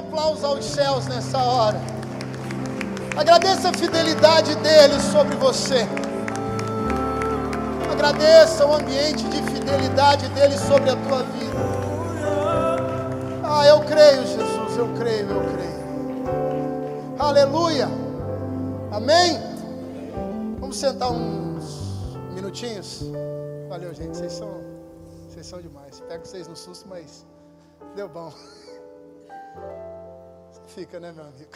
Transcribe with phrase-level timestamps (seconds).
[0.00, 1.80] aplauso aos céus nessa hora.
[3.16, 5.86] Agradeça a fidelidade dele sobre você.
[7.92, 11.60] Agradeça o ambiente de fidelidade dele sobre a tua vida.
[13.44, 15.70] Ah, eu creio, Jesus, eu creio, eu creio.
[17.18, 17.88] Aleluia.
[18.90, 19.38] Amém.
[20.58, 23.02] Vamos sentar uns minutinhos.
[23.68, 24.16] Valeu, gente.
[24.16, 24.50] Vocês são,
[25.28, 26.00] vocês são demais.
[26.08, 27.26] Pego vocês no susto, mas
[27.94, 28.32] deu bom.
[30.74, 31.50] Fica, né, meu amigo?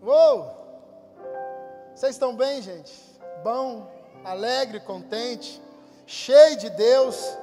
[0.00, 0.62] Uou!
[1.92, 2.92] Vocês estão bem, gente?
[3.42, 3.90] Bom,
[4.24, 5.60] alegre, contente,
[6.06, 7.36] cheio de Deus.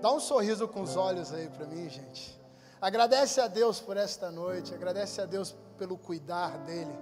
[0.00, 2.40] Dá um sorriso com os olhos aí para mim, gente.
[2.80, 6.98] Agradece a Deus por esta noite, agradece a Deus pelo cuidar dele.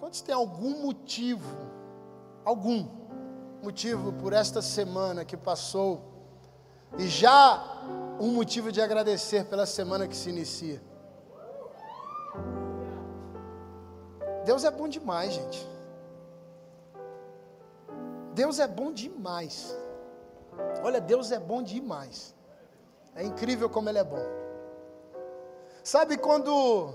[0.00, 1.56] Quantos tem algum motivo,
[2.44, 2.88] algum
[3.62, 6.09] motivo por esta semana que passou
[6.98, 7.62] e já
[8.18, 10.82] um motivo de agradecer pela semana que se inicia?
[14.44, 15.68] Deus é bom demais, gente.
[18.34, 19.76] Deus é bom demais.
[20.82, 22.34] Olha, Deus é bom demais.
[23.14, 24.24] É incrível como Ele é bom.
[25.82, 26.94] Sabe quando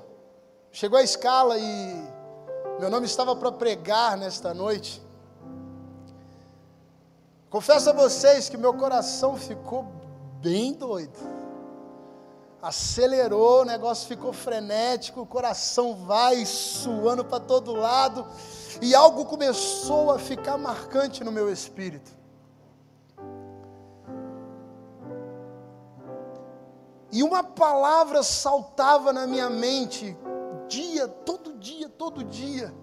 [0.72, 2.08] chegou a escala e
[2.80, 5.05] meu nome estava para pregar nesta noite?
[7.49, 9.85] Confesso a vocês que meu coração ficou
[10.41, 11.35] bem doido
[12.65, 18.25] acelerou, o negócio ficou frenético, o coração vai suando para todo lado,
[18.81, 22.11] e algo começou a ficar marcante no meu espírito.
[27.11, 30.17] E uma palavra saltava na minha mente,
[30.67, 32.73] dia, todo dia, todo dia.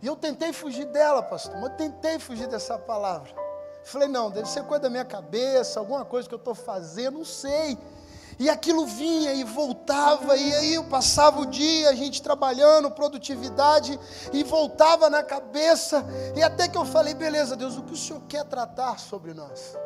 [0.00, 3.41] E eu tentei fugir dela, pastor, mas eu tentei fugir dessa palavra.
[3.84, 7.24] Falei, não, deve ser coisa da minha cabeça, alguma coisa que eu estou fazendo, não
[7.24, 7.76] sei.
[8.38, 13.98] E aquilo vinha e voltava, e aí eu passava o dia, a gente trabalhando, produtividade,
[14.32, 16.04] e voltava na cabeça,
[16.34, 19.76] e até que eu falei, beleza, Deus, o que o Senhor quer tratar sobre nós?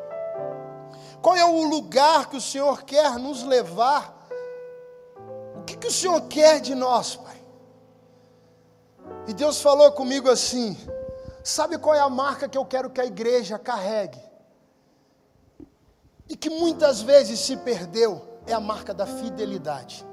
[1.21, 4.29] Qual é o lugar que o Senhor quer nos levar?
[5.57, 7.37] O que, que o Senhor quer de nós, Pai?
[9.27, 10.77] E Deus falou comigo assim:
[11.49, 14.21] sabe qual é a marca que eu quero que a igreja carregue?
[16.29, 20.05] E que muitas vezes se perdeu é a marca da fidelidade.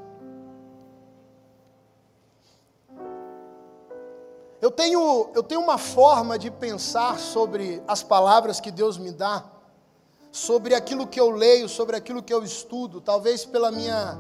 [4.62, 9.44] Eu tenho, eu tenho uma forma de pensar sobre as palavras que Deus me dá,
[10.32, 14.18] sobre aquilo que eu leio, sobre aquilo que eu estudo, talvez pela minha,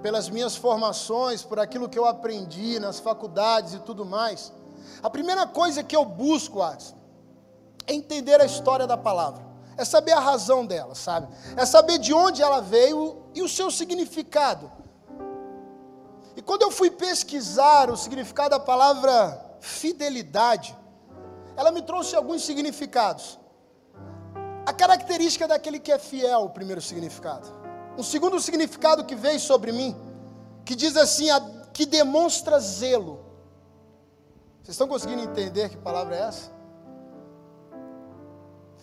[0.00, 4.52] pelas minhas formações, por aquilo que eu aprendi nas faculdades e tudo mais.
[5.02, 6.96] A primeira coisa que eu busco, Adson,
[7.86, 11.28] é entender a história da palavra é saber a razão dela, sabe?
[11.56, 14.70] É saber de onde ela veio e o seu significado.
[16.36, 20.76] E quando eu fui pesquisar o significado da palavra fidelidade,
[21.56, 23.38] ela me trouxe alguns significados.
[24.66, 27.48] A característica daquele que é fiel, o primeiro significado.
[27.96, 29.96] Um segundo significado que veio sobre mim,
[30.64, 31.40] que diz assim, a,
[31.72, 33.24] que demonstra zelo.
[34.68, 36.52] Vocês estão conseguindo entender que palavra é essa?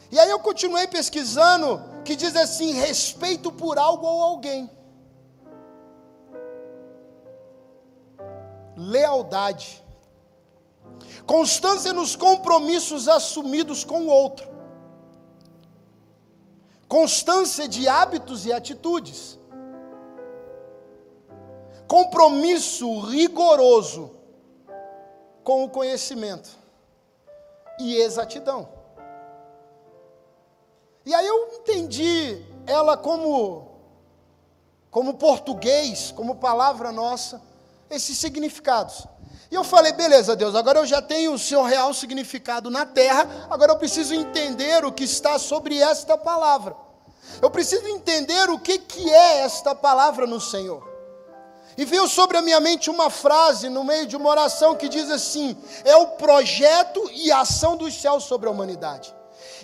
[0.10, 4.68] E aí eu continuei pesquisando, que diz assim: respeito por algo ou alguém.
[8.76, 9.86] Lealdade.
[11.28, 14.50] Constância nos compromissos assumidos com o outro.
[16.88, 19.38] Constância de hábitos e atitudes.
[21.88, 24.25] Compromisso rigoroso
[25.46, 26.50] com o conhecimento
[27.80, 28.68] e exatidão.
[31.06, 33.74] E aí eu entendi ela como
[34.90, 37.42] como português, como palavra nossa,
[37.90, 39.06] esses significados.
[39.52, 43.48] E eu falei, beleza, Deus, agora eu já tenho o seu real significado na terra,
[43.50, 46.76] agora eu preciso entender o que está sobre esta palavra.
[47.42, 50.95] Eu preciso entender o que, que é esta palavra no Senhor.
[51.78, 55.10] E veio sobre a minha mente uma frase no meio de uma oração que diz
[55.12, 59.14] assim: é o projeto e a ação dos céus sobre a humanidade.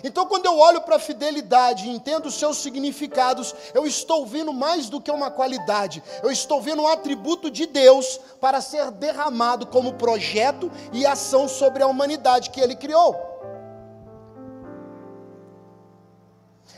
[0.04, 4.52] Então, quando eu olho para a fidelidade e entendo os seus significados, eu estou vendo
[4.52, 9.66] mais do que uma qualidade, eu estou vendo um atributo de Deus para ser derramado
[9.66, 13.31] como projeto e ação sobre a humanidade que Ele criou.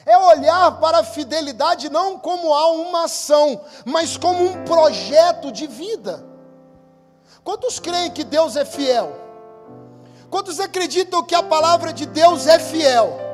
[0.07, 5.67] É olhar para a fidelidade não como a uma ação, mas como um projeto de
[5.67, 6.25] vida.
[7.43, 9.15] Quantos creem que Deus é fiel?
[10.31, 13.25] Quantos acreditam que a palavra de Deus é fiel?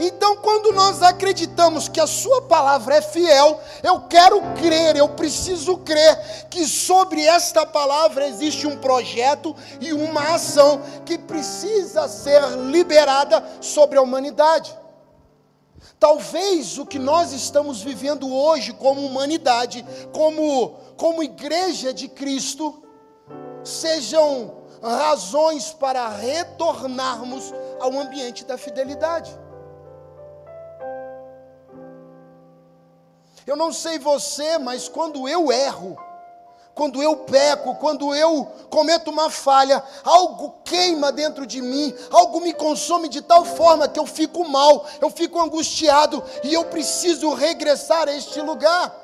[0.00, 5.78] Então, quando nós acreditamos que a Sua palavra é fiel, eu quero crer, eu preciso
[5.78, 13.42] crer que sobre esta palavra existe um projeto e uma ação que precisa ser liberada
[13.60, 14.76] sobre a humanidade.
[15.98, 22.82] Talvez o que nós estamos vivendo hoje como humanidade, como, como igreja de Cristo,
[23.64, 29.36] sejam razões para retornarmos ao ambiente da fidelidade.
[33.46, 35.98] Eu não sei você, mas quando eu erro,
[36.78, 42.54] quando eu peco, quando eu cometo uma falha, algo queima dentro de mim, algo me
[42.54, 48.06] consome de tal forma que eu fico mal, eu fico angustiado e eu preciso regressar
[48.06, 48.94] a este lugar.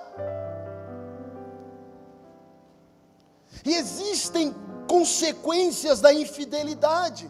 [3.65, 4.55] E existem
[4.87, 7.29] consequências da infidelidade.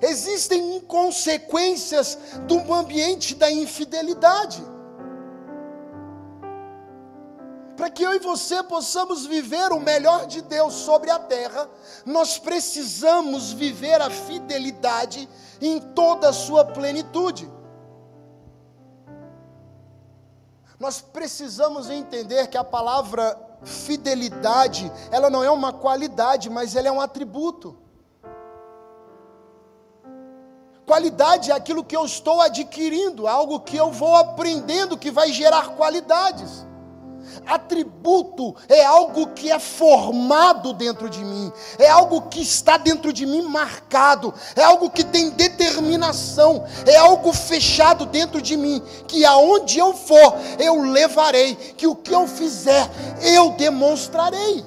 [0.00, 2.16] Existem consequências
[2.46, 4.62] do ambiente da infidelidade.
[7.86, 11.70] Para que eu e você possamos viver o melhor de Deus sobre a terra,
[12.04, 15.28] nós precisamos viver a fidelidade
[15.62, 17.48] em toda a sua plenitude.
[20.80, 26.90] Nós precisamos entender que a palavra fidelidade, ela não é uma qualidade, mas ela é
[26.90, 27.78] um atributo.
[30.84, 35.76] Qualidade é aquilo que eu estou adquirindo, algo que eu vou aprendendo que vai gerar
[35.76, 36.66] qualidades.
[37.46, 43.26] Atributo é algo que é formado dentro de mim, é algo que está dentro de
[43.26, 49.78] mim marcado, é algo que tem determinação, é algo fechado dentro de mim, que aonde
[49.78, 52.88] eu for, eu levarei, que o que eu fizer,
[53.22, 54.64] eu demonstrarei.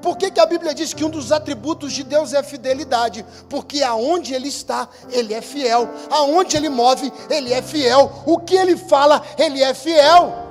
[0.00, 3.24] Por que, que a Bíblia diz que um dos atributos de Deus é a fidelidade?
[3.48, 5.88] Porque aonde Ele está, Ele é fiel.
[6.10, 8.22] Aonde Ele move, Ele é fiel.
[8.24, 10.47] O que Ele fala, Ele é fiel.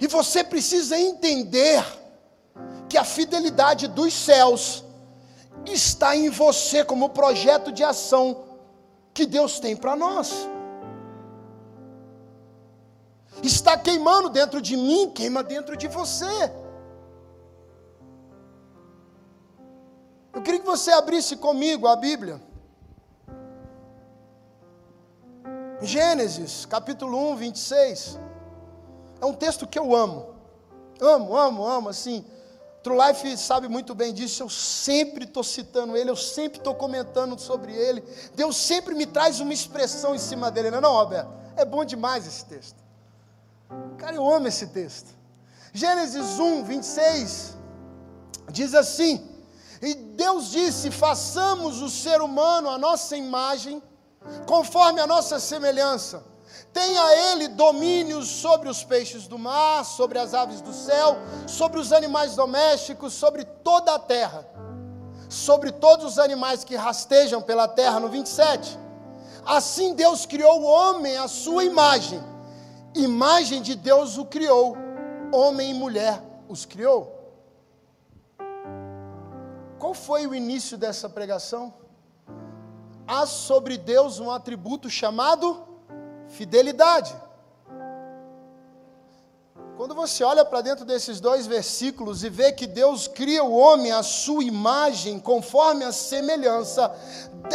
[0.00, 1.84] E você precisa entender
[2.88, 4.84] que a fidelidade dos céus
[5.66, 8.44] está em você como projeto de ação
[9.12, 10.48] que Deus tem para nós.
[13.42, 16.52] Está queimando dentro de mim, queima dentro de você.
[20.32, 22.40] Eu queria que você abrisse comigo a Bíblia.
[25.80, 28.18] Gênesis, capítulo 1, 26.
[29.24, 30.34] É um texto que eu amo.
[31.00, 32.22] Amo, amo, amo, assim.
[32.82, 37.38] True Life sabe muito bem disso, eu sempre estou citando ele, eu sempre estou comentando
[37.38, 38.04] sobre ele.
[38.34, 41.30] Deus sempre me traz uma expressão em cima dele, não é não, Roberto?
[41.56, 42.76] É bom demais esse texto.
[43.96, 45.08] Cara, eu amo esse texto.
[45.72, 47.56] Gênesis 1, 26,
[48.50, 49.26] diz assim:
[49.80, 53.82] E Deus disse: façamos o ser humano a nossa imagem,
[54.46, 56.33] conforme a nossa semelhança
[56.72, 61.16] Tenha ele domínio sobre os peixes do mar, sobre as aves do céu,
[61.46, 64.46] sobre os animais domésticos, sobre toda a terra,
[65.28, 68.78] sobre todos os animais que rastejam pela terra, no 27.
[69.46, 72.20] Assim Deus criou o homem à sua imagem,
[72.94, 74.76] imagem de Deus o criou,
[75.32, 77.12] homem e mulher os criou.
[79.78, 81.74] Qual foi o início dessa pregação?
[83.06, 85.73] Há sobre Deus um atributo chamado
[86.28, 87.14] fidelidade.
[89.76, 93.90] Quando você olha para dentro desses dois versículos e vê que Deus cria o homem
[93.90, 96.94] à sua imagem, conforme a semelhança,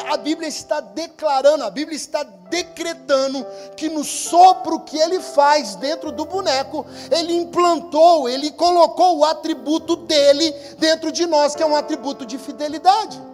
[0.05, 3.45] a Bíblia está declarando, a Bíblia está decretando
[3.77, 9.95] que no sopro que ele faz dentro do boneco, ele implantou, ele colocou o atributo
[9.95, 13.28] dele dentro de nós, que é um atributo de fidelidade.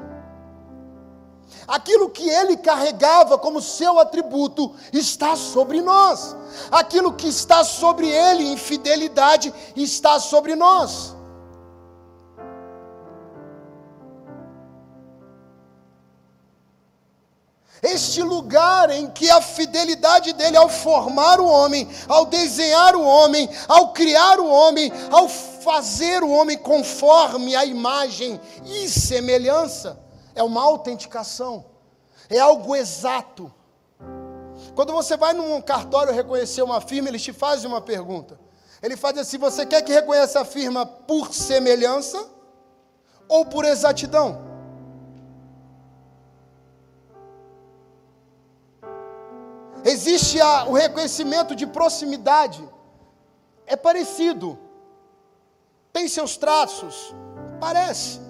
[1.67, 6.35] Aquilo que ele carregava como seu atributo está sobre nós.
[6.71, 11.15] Aquilo que está sobre ele em fidelidade está sobre nós.
[17.81, 23.49] Este lugar em que a fidelidade dele ao formar o homem, ao desenhar o homem,
[23.67, 30.04] ao criar o homem, ao fazer o homem conforme a imagem e semelhança
[30.35, 31.65] é uma autenticação,
[32.29, 33.51] é algo exato.
[34.75, 38.37] Quando você vai num cartório reconhecer uma firma, eles te fazem uma pergunta.
[38.81, 42.29] Ele faz assim: você quer que reconheça a firma por semelhança
[43.27, 44.43] ou por exatidão?
[49.83, 52.67] Existe a, o reconhecimento de proximidade,
[53.67, 54.57] é parecido,
[55.93, 57.13] tem seus traços,
[57.59, 58.24] parece.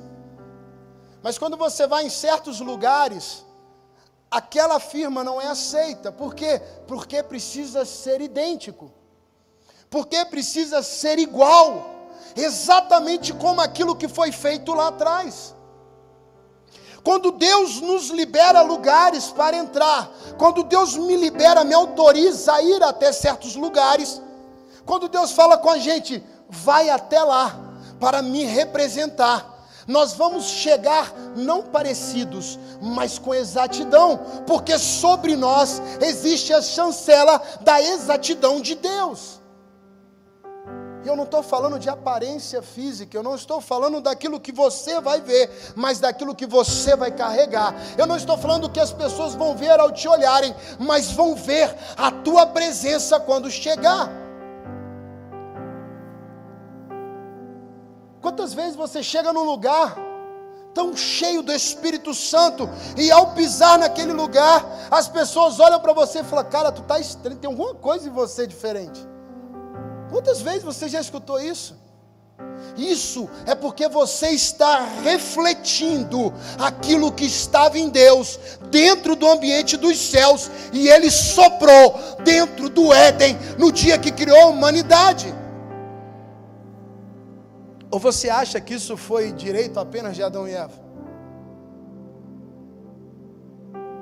[1.26, 3.44] Mas quando você vai em certos lugares,
[4.30, 6.12] aquela firma não é aceita.
[6.12, 6.62] Por quê?
[6.88, 8.92] Porque precisa ser idêntico.
[9.90, 11.84] Porque precisa ser igual.
[12.36, 15.56] Exatamente como aquilo que foi feito lá atrás.
[17.04, 22.84] Quando Deus nos libera lugares para entrar, quando Deus me libera, me autoriza a ir
[22.84, 24.22] até certos lugares,
[24.86, 27.60] quando Deus fala com a gente, vai até lá
[28.00, 29.55] para me representar,
[29.88, 37.82] nós vamos chegar não parecidos, mas com exatidão, porque sobre nós existe a chancela da
[37.82, 39.40] exatidão de Deus.
[41.04, 45.00] E eu não estou falando de aparência física, eu não estou falando daquilo que você
[45.00, 47.76] vai ver, mas daquilo que você vai carregar.
[47.96, 51.76] Eu não estou falando que as pessoas vão ver ao te olharem, mas vão ver
[51.96, 54.25] a tua presença quando chegar.
[58.26, 59.96] Quantas vezes você chega num lugar
[60.74, 62.68] tão cheio do Espírito Santo
[62.98, 67.00] e ao pisar naquele lugar, as pessoas olham para você e falam: Cara, tu tá
[67.00, 69.00] estranho, tem alguma coisa em você diferente.
[70.10, 71.78] Quantas vezes você já escutou isso?
[72.76, 78.40] Isso é porque você está refletindo aquilo que estava em Deus,
[78.72, 84.42] dentro do ambiente dos céus, e Ele soprou dentro do Éden no dia que criou
[84.42, 85.45] a humanidade.
[87.96, 90.85] Ou você acha que isso foi direito apenas de Adão e Eva?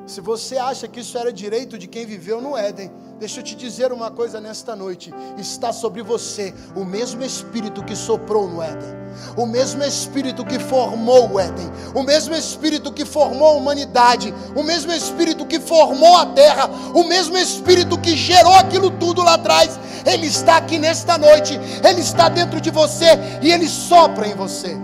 [0.06, 3.56] Se você acha que isso era direito de quem viveu no Éden, deixa eu te
[3.56, 8.90] dizer uma coisa nesta noite: está sobre você o mesmo Espírito que soprou no Éden,
[9.38, 14.62] o mesmo Espírito que formou o Éden, o mesmo Espírito que formou a humanidade, o
[14.62, 19.80] mesmo Espírito que formou a terra, o mesmo Espírito que gerou aquilo tudo lá atrás.
[20.06, 23.08] Ele está aqui nesta noite, ele está dentro de você
[23.42, 24.78] e ele sopra em você.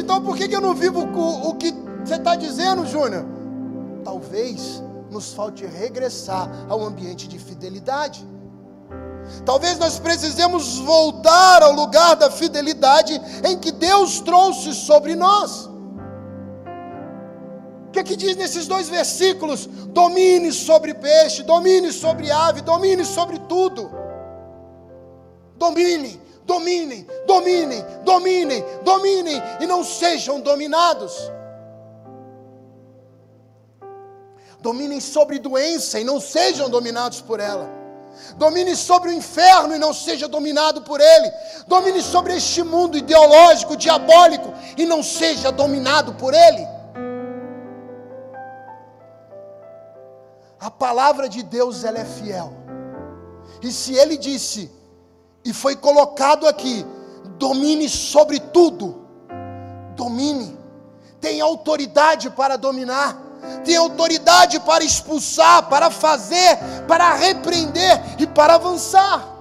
[0.00, 1.72] Então por que eu não vivo o que
[2.04, 3.24] você está dizendo, Júnior?
[4.04, 8.26] Talvez nos falte regressar ao ambiente de fidelidade.
[9.44, 15.70] Talvez nós precisemos voltar ao lugar da fidelidade em que Deus trouxe sobre nós.
[17.88, 19.66] O que, é que diz nesses dois versículos?
[19.66, 23.90] Domine sobre peixe, domine sobre ave, domine sobre tudo.
[25.56, 31.30] Domine, dominem, dominem, dominem, dominem e não sejam dominados.
[34.60, 37.68] Dominem sobre doença e não sejam dominados por ela.
[38.36, 41.32] Domine sobre o inferno e não seja dominado por ele.
[41.66, 46.66] Domine sobre este mundo ideológico, diabólico e não seja dominado por ele.
[50.60, 52.52] A palavra de Deus ela é fiel.
[53.60, 54.70] E se ele disse:
[55.44, 56.84] e foi colocado aqui:
[57.38, 59.04] domine sobre tudo,
[59.94, 60.58] domine,
[61.20, 63.16] tem autoridade para dominar,
[63.64, 66.58] tem autoridade para expulsar, para fazer,
[66.88, 69.32] para repreender e para avançar.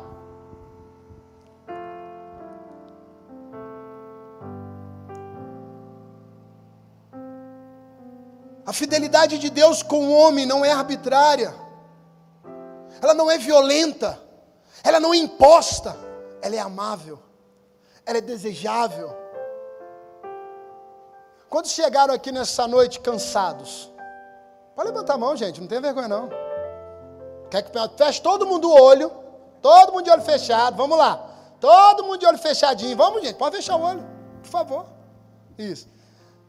[8.65, 11.53] A fidelidade de Deus com o homem não é arbitrária,
[13.01, 14.23] ela não é violenta,
[14.84, 15.96] ela não é imposta,
[16.42, 17.18] ela é amável,
[18.06, 19.16] ela é desejável.
[21.50, 23.90] Quando chegaram aqui nessa noite cansados?
[24.75, 26.30] Pode levantar a mão, gente, não tem vergonha não.
[27.50, 29.10] Quer que feche todo mundo o olho,
[29.62, 31.30] todo mundo de olho fechado, vamos lá.
[31.60, 34.06] Todo mundo de olho fechadinho, vamos gente, pode fechar o olho,
[34.42, 34.86] por favor.
[35.58, 35.88] Isso.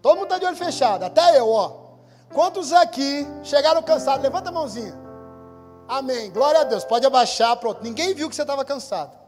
[0.03, 1.85] Todo mundo está de olho fechado, até eu, ó.
[2.33, 4.25] Quantos aqui chegaram cansados?
[4.25, 5.04] Levanta a mãozinha.
[5.89, 6.31] Amém.
[6.31, 6.85] Glória a Deus.
[6.85, 7.83] Pode abaixar, pronto.
[7.83, 9.25] Ninguém viu que você estava cansado.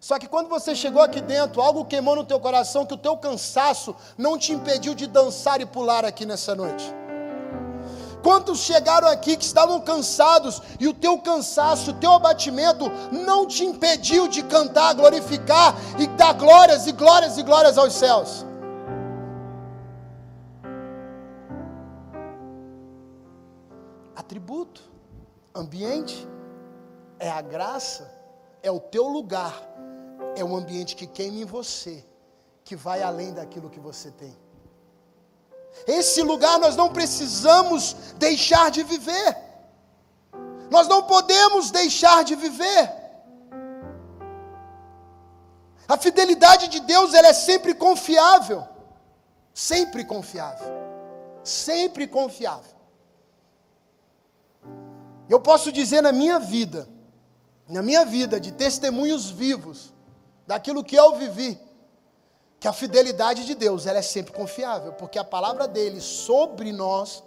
[0.00, 3.18] Só que quando você chegou aqui dentro, algo queimou no teu coração que o teu
[3.18, 6.94] cansaço não te impediu de dançar e pular aqui nessa noite.
[8.22, 13.64] Quantos chegaram aqui que estavam cansados e o teu cansaço, o teu abatimento não te
[13.64, 18.46] impediu de cantar, glorificar e dar glórias e glórias e glórias aos céus?
[24.16, 24.90] Atributo
[25.54, 26.26] ambiente,
[27.18, 28.10] é a graça,
[28.62, 29.54] é o teu lugar,
[30.36, 32.04] é um ambiente que queima em você,
[32.64, 34.36] que vai além daquilo que você tem.
[35.86, 39.36] Esse lugar nós não precisamos deixar de viver.
[40.70, 43.00] Nós não podemos deixar de viver.
[45.88, 48.66] A fidelidade de Deus ela é sempre confiável.
[49.52, 50.68] Sempre confiável.
[51.42, 52.79] Sempre confiável.
[55.30, 56.88] Eu posso dizer na minha vida,
[57.68, 59.94] na minha vida de testemunhos vivos,
[60.44, 61.56] daquilo que eu vivi,
[62.58, 67.22] que a fidelidade de Deus ela é sempre confiável, porque a palavra dele sobre nós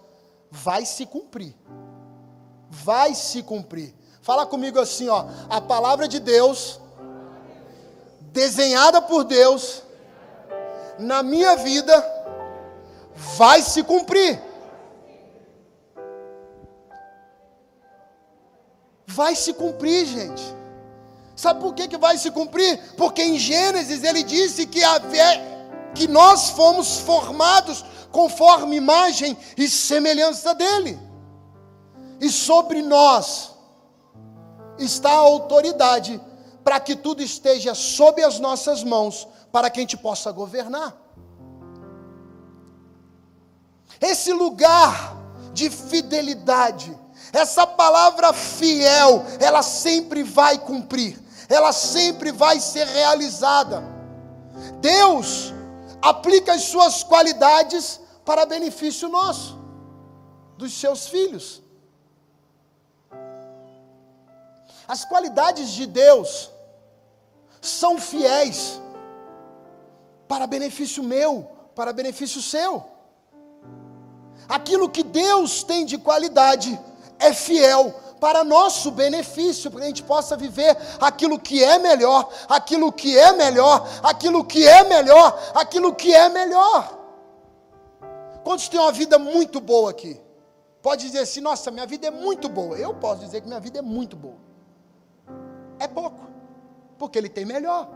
[0.52, 1.56] vai se cumprir.
[2.70, 3.96] Vai se cumprir.
[4.22, 6.82] Fala comigo assim, ó, a palavra de Deus
[8.34, 9.82] desenhada por Deus
[11.00, 11.94] na minha vida
[13.38, 14.42] vai se cumprir.
[19.14, 20.44] Vai se cumprir, gente.
[21.36, 22.80] Sabe por que, que vai se cumprir?
[22.98, 24.82] Porque em Gênesis ele disse que,
[25.96, 31.00] que nós fomos formados conforme imagem e semelhança dele.
[32.20, 33.52] E sobre nós
[34.78, 36.20] está a autoridade
[36.64, 40.96] para que tudo esteja sob as nossas mãos, para que a gente possa governar.
[44.00, 45.18] Esse lugar
[45.54, 46.98] de fidelidade,
[47.34, 53.84] essa palavra fiel, ela sempre vai cumprir ela sempre vai ser realizada.
[54.80, 55.54] Deus
[56.02, 59.58] aplica as suas qualidades para benefício nosso,
[60.58, 61.62] dos seus filhos.
[64.88, 66.52] As qualidades de Deus
[67.62, 68.82] são fiéis
[70.28, 72.86] para benefício meu, para benefício seu.
[74.48, 76.78] Aquilo que Deus tem de qualidade
[77.28, 82.32] é fiel para nosso benefício, para que a gente possa viver aquilo que é melhor,
[82.48, 87.00] aquilo que é melhor, aquilo que é melhor, aquilo que é melhor.
[88.44, 90.20] Quantos têm uma vida muito boa aqui?
[90.82, 92.78] Pode dizer assim, nossa, minha vida é muito boa.
[92.78, 94.38] Eu posso dizer que minha vida é muito boa.
[95.80, 96.22] É pouco,
[96.98, 97.90] porque ele tem melhor.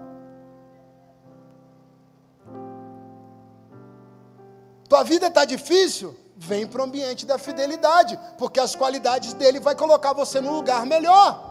[4.90, 6.16] Tua vida está difícil?
[6.38, 10.86] Vem para o ambiente da fidelidade, porque as qualidades dele vai colocar você no lugar
[10.86, 11.48] melhor.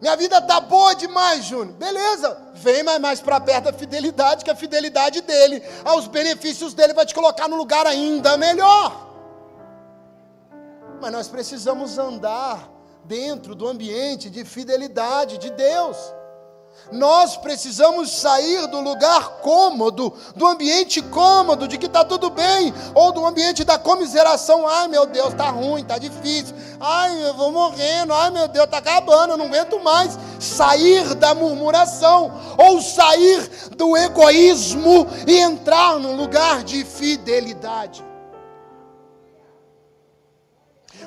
[0.00, 1.76] Minha vida tá boa demais, Júnior.
[1.76, 6.92] Beleza, vem mais, mais para perto da fidelidade, que a fidelidade dele, aos benefícios dele,
[6.92, 9.08] vai te colocar no lugar ainda melhor.
[11.00, 12.68] Mas nós precisamos andar
[13.04, 15.96] dentro do ambiente de fidelidade de Deus.
[16.90, 23.12] Nós precisamos sair do lugar cômodo, do ambiente cômodo, de que está tudo bem, ou
[23.12, 24.66] do ambiente da comiseração.
[24.66, 26.56] Ai meu Deus, está ruim, está difícil.
[26.80, 28.14] Ai, eu vou morrendo.
[28.14, 30.18] Ai meu Deus, está acabando, eu não aguento mais.
[30.40, 38.07] Sair da murmuração, ou sair do egoísmo e entrar num lugar de fidelidade.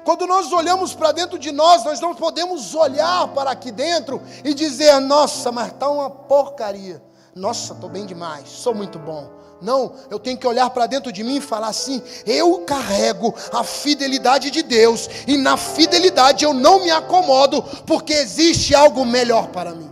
[0.04, 4.54] Quando nós olhamos para dentro de nós, nós não podemos olhar para aqui dentro e
[4.54, 7.02] dizer: nossa, mas está uma porcaria.
[7.36, 9.30] Nossa, estou bem demais, sou muito bom.
[9.62, 13.64] Não, eu tenho que olhar para dentro de mim e falar assim: eu carrego a
[13.64, 19.76] fidelidade de Deus, e na fidelidade eu não me acomodo, porque existe algo melhor para
[19.76, 19.92] mim.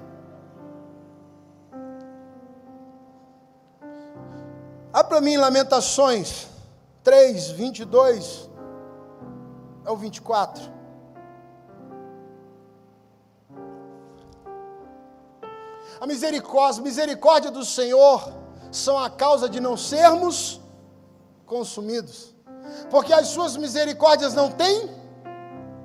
[4.91, 6.47] Abra para mim Lamentações
[7.03, 8.48] 3, 22
[9.85, 10.79] é o 24.
[15.99, 18.31] A misericórdia, misericórdia do Senhor
[18.71, 20.61] são a causa de não sermos
[21.45, 22.33] consumidos.
[22.89, 24.89] Porque as suas misericórdias não têm,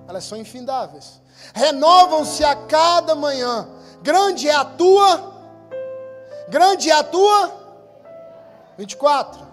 [0.07, 1.21] elas são infindáveis.
[1.55, 3.69] Renovam-se a cada manhã.
[4.03, 5.35] Grande é a tua,
[6.49, 7.65] grande é a tua.
[8.77, 9.45] 24.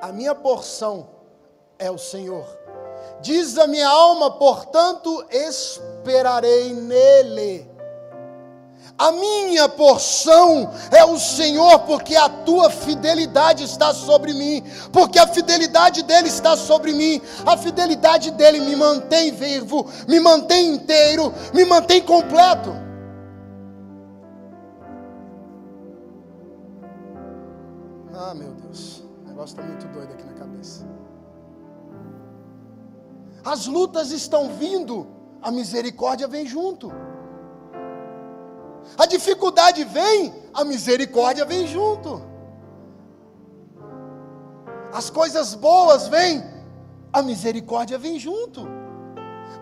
[0.00, 1.08] A minha porção
[1.78, 2.46] é o Senhor
[3.20, 7.76] Diz a minha alma, portanto, esperarei nele.
[8.98, 15.26] A minha porção é o Senhor, porque a tua fidelidade está sobre mim, porque a
[15.26, 21.66] fidelidade dele está sobre mim, a fidelidade dele me mantém vivo, me mantém inteiro, me
[21.66, 22.74] mantém completo.
[28.14, 30.86] Ah, meu Deus, o negócio está muito doido aqui na cabeça
[33.46, 35.06] as lutas estão vindo,
[35.40, 36.90] a misericórdia vem junto.
[38.98, 42.20] A dificuldade vem, a misericórdia vem junto.
[44.92, 46.42] As coisas boas vêm,
[47.12, 48.66] a misericórdia vem junto.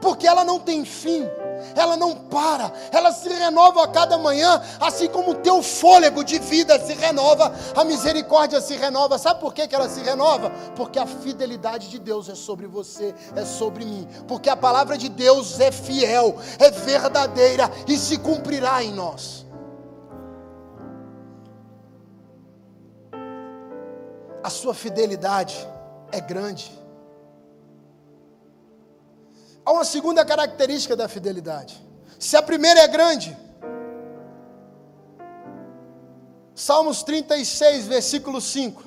[0.01, 1.29] Porque ela não tem fim
[1.75, 6.39] ela não para, ela se renova a cada manhã, assim como o teu fôlego de
[6.39, 9.19] vida se renova, a misericórdia se renova.
[9.19, 10.51] Sabe por que, que ela se renova?
[10.77, 14.07] Porque a fidelidade de Deus é sobre você, é sobre mim.
[14.29, 19.45] Porque a palavra de Deus é fiel, é verdadeira e se cumprirá em nós.
[24.43, 25.67] A sua fidelidade
[26.13, 26.84] é grande.
[29.65, 31.83] Há uma segunda característica da fidelidade.
[32.19, 33.37] Se a primeira é grande,
[36.55, 38.83] Salmos 36, versículo 5.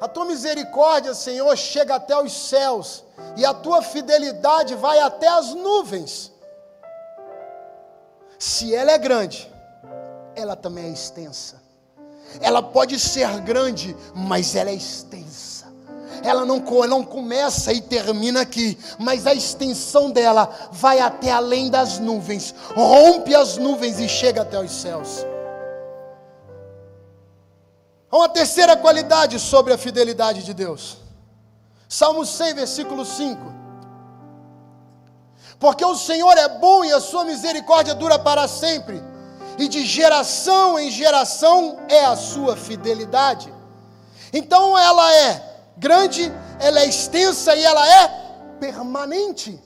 [0.00, 3.04] A tua misericórdia, Senhor, chega até os céus,
[3.36, 6.32] e a tua fidelidade vai até as nuvens.
[8.38, 9.50] Se ela é grande,
[10.34, 11.63] ela também é extensa.
[12.40, 15.66] Ela pode ser grande, mas ela é extensa.
[16.22, 21.98] Ela não, não começa e termina aqui, mas a extensão dela vai até além das
[21.98, 25.26] nuvens, rompe as nuvens e chega até os céus.
[28.10, 30.98] Uma terceira qualidade sobre a fidelidade de Deus.
[31.88, 33.52] Salmo 100, versículo 5.
[35.58, 39.02] Porque o Senhor é bom e a sua misericórdia dura para sempre
[39.58, 43.52] e de geração em geração é a sua fidelidade.
[44.32, 45.42] Então ela é
[45.76, 48.08] grande, ela é extensa e ela é
[48.58, 49.60] permanente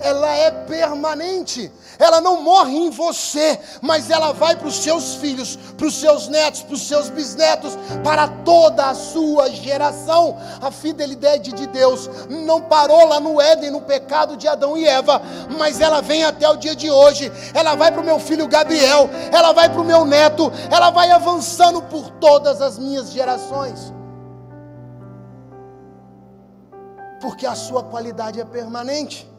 [0.00, 1.70] ela é permanente.
[1.98, 6.28] Ela não morre em você, mas ela vai para os seus filhos, para os seus
[6.28, 10.36] netos, para os seus bisnetos, para toda a sua geração.
[10.60, 15.22] A fidelidade de Deus não parou lá no Éden, no pecado de Adão e Eva,
[15.58, 17.32] mas ela vem até o dia de hoje.
[17.54, 21.10] Ela vai para o meu filho Gabriel, ela vai para o meu neto, ela vai
[21.10, 23.92] avançando por todas as minhas gerações.
[27.20, 29.35] Porque a sua qualidade é permanente.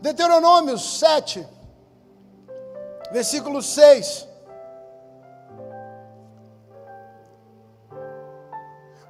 [0.00, 1.46] Deuteronômio 7,
[3.12, 4.26] versículo 6.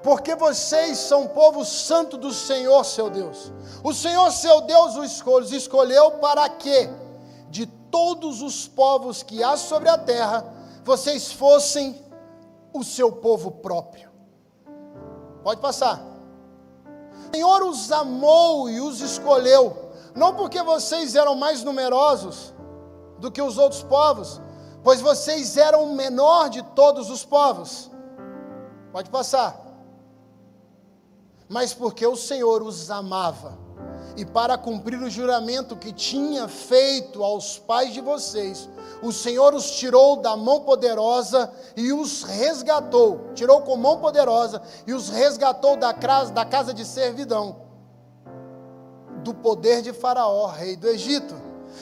[0.02, 3.52] Porque vocês são povo santo do Senhor seu Deus.
[3.84, 6.88] O Senhor seu Deus os escolheu para que,
[7.48, 10.44] de todos os povos que há sobre a terra,
[10.84, 12.02] vocês fossem
[12.72, 14.10] o seu povo próprio.
[15.44, 16.02] Pode passar.
[17.28, 22.54] O Senhor os amou e os escolheu não porque vocês eram mais numerosos
[23.18, 24.40] do que os outros povos,
[24.82, 27.90] pois vocês eram o menor de todos os povos.
[28.92, 29.60] Pode passar.
[31.48, 33.58] Mas porque o Senhor os amava,
[34.16, 38.68] e para cumprir o juramento que tinha feito aos pais de vocês,
[39.02, 44.92] o Senhor os tirou da mão poderosa e os resgatou, tirou com mão poderosa e
[44.92, 47.69] os resgatou da casa, da casa de servidão
[49.22, 51.34] do poder de Faraó, rei do Egito.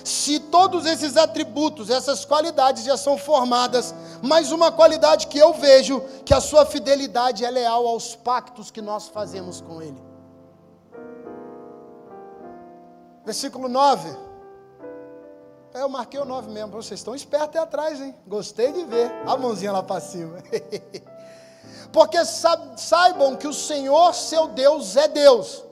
[0.05, 6.01] Se todos esses atributos, essas qualidades já são formadas, mais uma qualidade que eu vejo,
[6.25, 10.01] que a sua fidelidade é leal aos pactos que nós fazemos com Ele.
[13.25, 14.09] Versículo 9.
[15.75, 16.73] É, eu marquei o 9 mesmo.
[16.73, 18.15] Vocês estão espertos aí atrás, hein?
[18.27, 19.13] Gostei de ver.
[19.27, 20.39] A mãozinha lá para cima.
[21.93, 25.68] Porque saibam que o Senhor, seu Deus, é Deus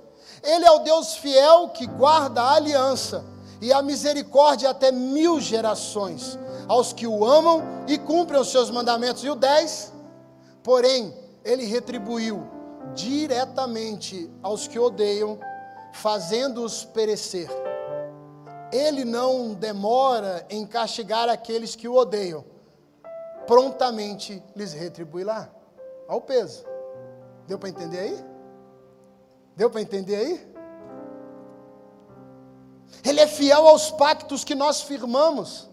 [0.46, 3.24] ele é o Deus fiel que guarda a aliança
[3.60, 9.24] e a misericórdia até mil gerações, aos que o amam e cumprem os seus mandamentos.
[9.24, 9.92] E o 10,
[10.62, 12.46] porém, ele retribuiu
[12.94, 15.38] diretamente aos que odeiam,
[15.92, 17.48] fazendo-os perecer.
[18.72, 22.44] Ele não demora em castigar aqueles que o odeiam,
[23.46, 25.48] prontamente lhes retribuirá.
[26.08, 26.64] Olha o peso.
[27.46, 28.35] Deu para entender aí?
[29.56, 30.56] Deu para entender aí?
[33.02, 35.68] Ele é fiel aos pactos que nós firmamos.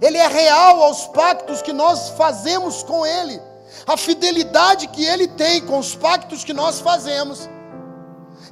[0.00, 3.40] Ele é real aos pactos que nós fazemos com Ele.
[3.86, 7.48] A fidelidade que Ele tem com os pactos que nós fazemos,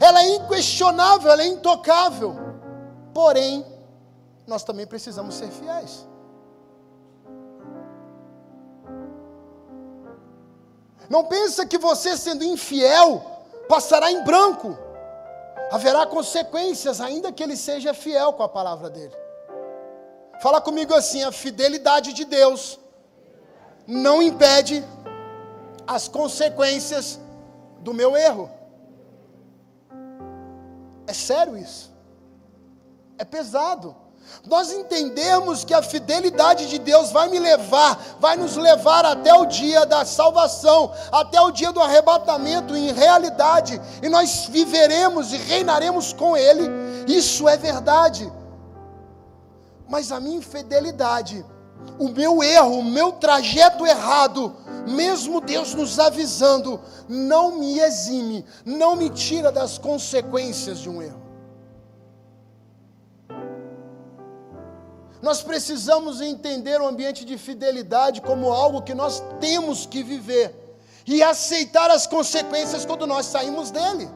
[0.00, 2.36] ela é inquestionável, ela é intocável.
[3.12, 3.64] Porém,
[4.46, 6.06] nós também precisamos ser fiéis.
[11.08, 13.36] Não pensa que você sendo infiel,
[13.68, 14.76] passará em branco.
[15.70, 19.14] Haverá consequências, ainda que ele seja fiel com a palavra dele.
[20.40, 22.79] Fala comigo assim: a fidelidade de Deus
[23.87, 24.85] não impede
[25.87, 27.20] as consequências
[27.81, 28.50] do meu erro.
[31.07, 31.92] É sério isso.
[33.18, 33.94] É pesado
[34.46, 39.46] nós entendermos que a fidelidade de Deus vai me levar, vai nos levar até o
[39.46, 46.12] dia da salvação, até o dia do arrebatamento em realidade, e nós viveremos e reinaremos
[46.12, 46.68] com Ele,
[47.06, 48.32] isso é verdade.
[49.88, 51.44] Mas a minha infidelidade,
[51.98, 54.54] o meu erro, o meu trajeto errado,
[54.86, 61.25] mesmo Deus nos avisando, não me exime, não me tira das consequências de um erro.
[65.26, 70.54] Nós precisamos entender o ambiente de fidelidade como algo que nós temos que viver
[71.04, 74.08] e aceitar as consequências quando nós saímos dele.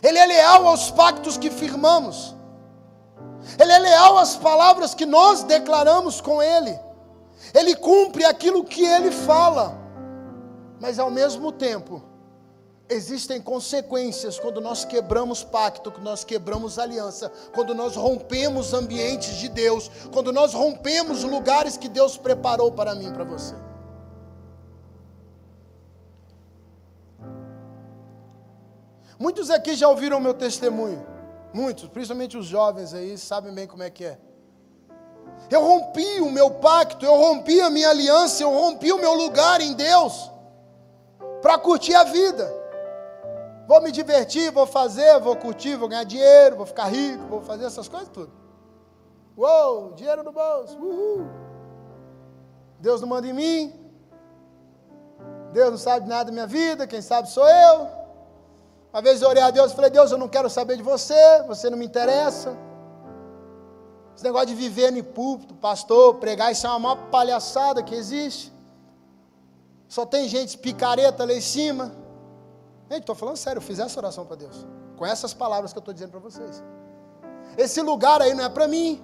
[0.00, 2.32] Ele é leal aos pactos que firmamos.
[3.58, 6.78] Ele é leal às palavras que nós declaramos com Ele.
[7.52, 9.76] Ele cumpre aquilo que Ele fala.
[10.80, 12.04] Mas ao mesmo tempo,
[12.88, 19.48] existem consequências quando nós quebramos pacto, quando nós quebramos aliança, quando nós rompemos ambientes de
[19.48, 23.54] Deus, quando nós rompemos lugares que Deus preparou para mim e para você.
[29.18, 31.06] Muitos aqui já ouviram meu testemunho.
[31.52, 34.18] Muitos, principalmente os jovens aí, sabem bem como é que é.
[35.50, 39.60] Eu rompi o meu pacto, eu rompi a minha aliança, eu rompi o meu lugar
[39.60, 40.30] em Deus
[41.40, 42.63] para curtir a vida.
[43.66, 47.64] Vou me divertir, vou fazer, vou curtir, vou ganhar dinheiro, vou ficar rico, vou fazer
[47.64, 48.30] essas coisas tudo.
[49.36, 51.26] Uou, dinheiro no bolso, uhul.
[52.78, 53.72] Deus não manda em mim.
[55.52, 57.88] Deus não sabe nada da minha vida, quem sabe sou eu.
[58.92, 61.42] Uma vez eu orei a Deus e falei, Deus, eu não quero saber de você,
[61.46, 62.56] você não me interessa.
[64.14, 68.52] Esse negócio de viver no púlpito, pastor, pregar, isso é uma maior palhaçada que existe.
[69.88, 72.03] Só tem gente picareta lá em cima.
[72.90, 74.66] Gente, estou falando sério, eu fiz essa oração para Deus.
[74.96, 76.62] Com essas palavras que eu estou dizendo para vocês.
[77.56, 79.02] Esse lugar aí não é para mim.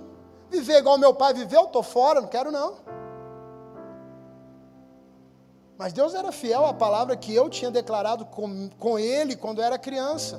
[0.50, 2.74] Viver igual meu pai viveu, estou fora, não quero não.
[5.78, 9.64] Mas Deus era fiel à palavra que eu tinha declarado com, com ele quando eu
[9.64, 10.38] era criança.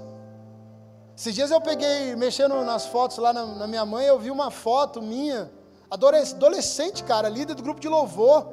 [1.18, 4.52] Esses dias eu peguei, mexendo nas fotos lá na, na minha mãe, eu vi uma
[4.52, 5.52] foto minha,
[5.90, 8.48] adolescente, cara, líder do grupo de louvor,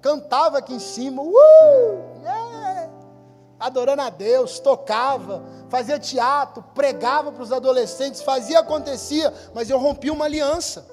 [0.00, 2.13] cantava aqui em cima, uh,
[3.64, 10.10] adorando a Deus, tocava, fazia teatro, pregava para os adolescentes, fazia, acontecia, mas eu rompi
[10.10, 10.86] uma aliança,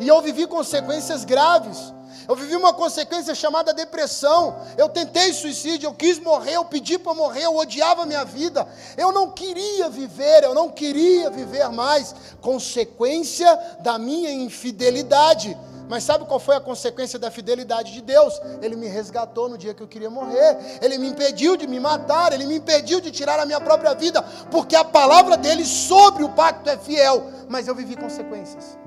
[0.00, 1.92] e eu vivi consequências graves,
[2.28, 4.56] eu vivi uma consequência chamada depressão.
[4.76, 8.66] Eu tentei suicídio, eu quis morrer, eu pedi para morrer, eu odiava a minha vida.
[8.96, 12.14] Eu não queria viver, eu não queria viver mais.
[12.40, 15.58] Consequência da minha infidelidade.
[15.92, 18.40] Mas sabe qual foi a consequência da fidelidade de Deus?
[18.62, 20.78] Ele me resgatou no dia que eu queria morrer.
[20.80, 22.32] Ele me impediu de me matar.
[22.32, 24.22] Ele me impediu de tirar a minha própria vida.
[24.50, 27.26] Porque a palavra dele sobre o pacto é fiel.
[27.46, 28.78] Mas eu vivi consequências.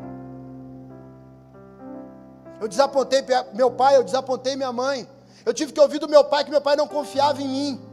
[2.60, 5.08] Eu desapontei meu pai, eu desapontei minha mãe.
[5.46, 7.86] Eu tive que ouvir do meu pai que meu pai não confiava em mim.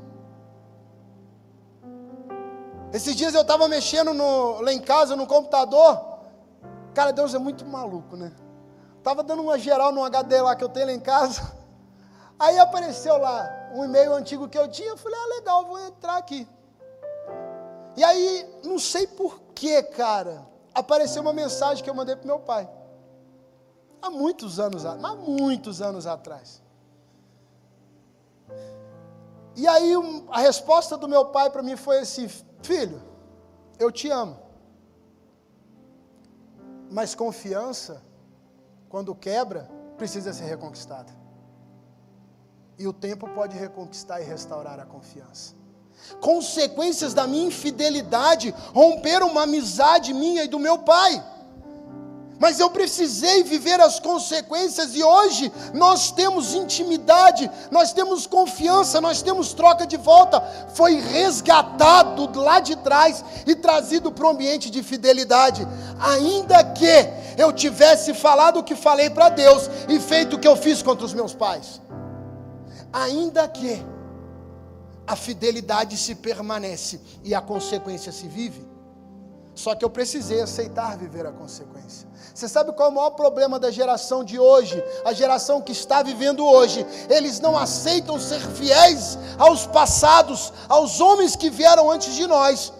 [2.94, 6.00] Esses dias eu estava mexendo no, lá em casa no computador.
[6.94, 8.32] Cara, Deus é muito maluco, né?
[9.02, 11.52] Tava dando uma geral no HD lá que eu tenho lá em casa.
[12.38, 14.90] Aí apareceu lá um e-mail antigo que eu tinha.
[14.90, 16.46] Eu falei, ah, legal, vou entrar aqui.
[17.96, 22.38] E aí, não sei por que, cara, apareceu uma mensagem que eu mandei pro meu
[22.40, 22.68] pai.
[24.00, 26.62] Há muitos anos, há muitos anos atrás.
[29.54, 29.92] E aí
[30.30, 32.28] a resposta do meu pai para mim foi assim:
[32.62, 33.00] Filho,
[33.78, 34.38] eu te amo.
[36.90, 38.02] Mas confiança,
[38.92, 41.10] quando quebra, precisa ser reconquistada.
[42.78, 45.54] E o tempo pode reconquistar e restaurar a confiança.
[46.20, 51.24] Consequências da minha infidelidade romperam uma amizade minha e do meu pai
[52.42, 59.22] mas eu precisei viver as consequências e hoje nós temos intimidade, nós temos confiança, nós
[59.22, 60.40] temos troca de volta.
[60.74, 65.64] Foi resgatado lá de trás e trazido para o ambiente de fidelidade.
[66.00, 70.56] Ainda que eu tivesse falado o que falei para Deus e feito o que eu
[70.56, 71.80] fiz contra os meus pais.
[72.92, 73.80] Ainda que
[75.06, 78.71] a fidelidade se permanece e a consequência se vive.
[79.62, 82.08] Só que eu precisei aceitar viver a consequência.
[82.34, 84.82] Você sabe qual é o maior problema da geração de hoje?
[85.04, 86.84] A geração que está vivendo hoje.
[87.08, 92.72] Eles não aceitam ser fiéis aos passados, aos homens que vieram antes de nós.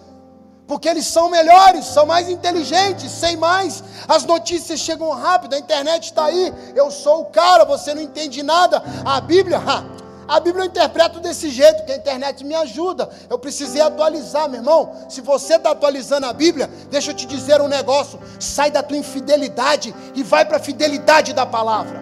[0.67, 3.81] Porque eles são melhores, são mais inteligentes, sem mais.
[4.05, 6.53] As notícias chegam rápido, a internet está aí.
[6.75, 8.83] Eu sou o cara, você não entende nada.
[9.05, 9.85] A Bíblia, ha,
[10.27, 13.09] a Bíblia eu interpreto desse jeito, que a internet me ajuda.
[13.29, 15.05] Eu precisei atualizar, meu irmão.
[15.09, 18.97] Se você está atualizando a Bíblia, deixa eu te dizer um negócio: sai da tua
[18.97, 22.01] infidelidade e vai para a fidelidade da palavra.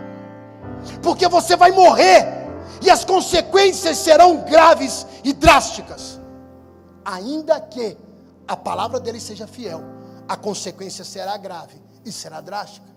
[1.02, 2.28] Porque você vai morrer
[2.82, 6.20] e as consequências serão graves e drásticas.
[7.04, 7.98] Ainda que
[8.48, 9.82] a palavra dele seja fiel,
[10.28, 12.91] a consequência será grave e será drástica.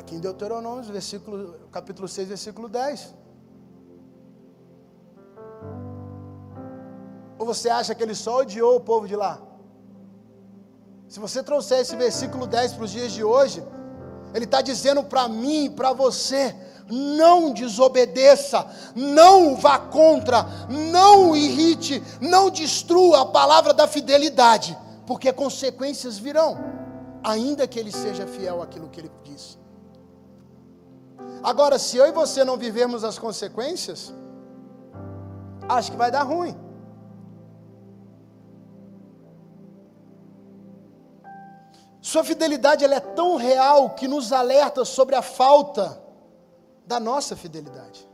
[0.00, 3.14] Aqui em Deuteronômio, versículo, capítulo 6, versículo 10.
[7.38, 9.38] Ou você acha que ele só odiou o povo de lá?
[11.06, 13.62] Se você trouxer esse versículo 10 para os dias de hoje,
[14.32, 16.56] Ele está dizendo para mim e para você:
[16.88, 20.46] não desobedeça, não vá contra,
[20.94, 26.56] não irrite, não destrua a palavra da fidelidade, porque consequências virão,
[27.22, 29.10] ainda que ele seja fiel àquilo que ele.
[31.42, 34.12] Agora, se eu e você não vivermos as consequências,
[35.68, 36.54] acho que vai dar ruim.
[42.00, 46.02] Sua fidelidade ela é tão real que nos alerta sobre a falta
[46.86, 48.08] da nossa fidelidade.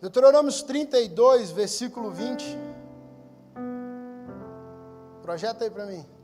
[0.00, 2.56] Deuteronômios 32, versículo 20.
[5.22, 6.15] Projeta aí para mim.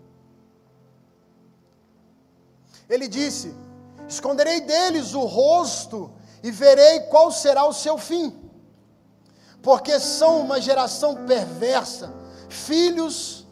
[2.93, 3.55] Ele disse:
[4.09, 5.99] Esconderei deles o rosto
[6.43, 8.27] e verei qual será o seu fim
[9.63, 12.13] porque são uma geração perversa,
[12.49, 13.47] filhos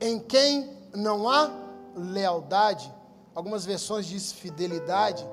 [0.00, 1.50] em quem não há
[1.94, 2.92] lealdade.
[3.34, 5.26] Algumas versões diz fidelidade.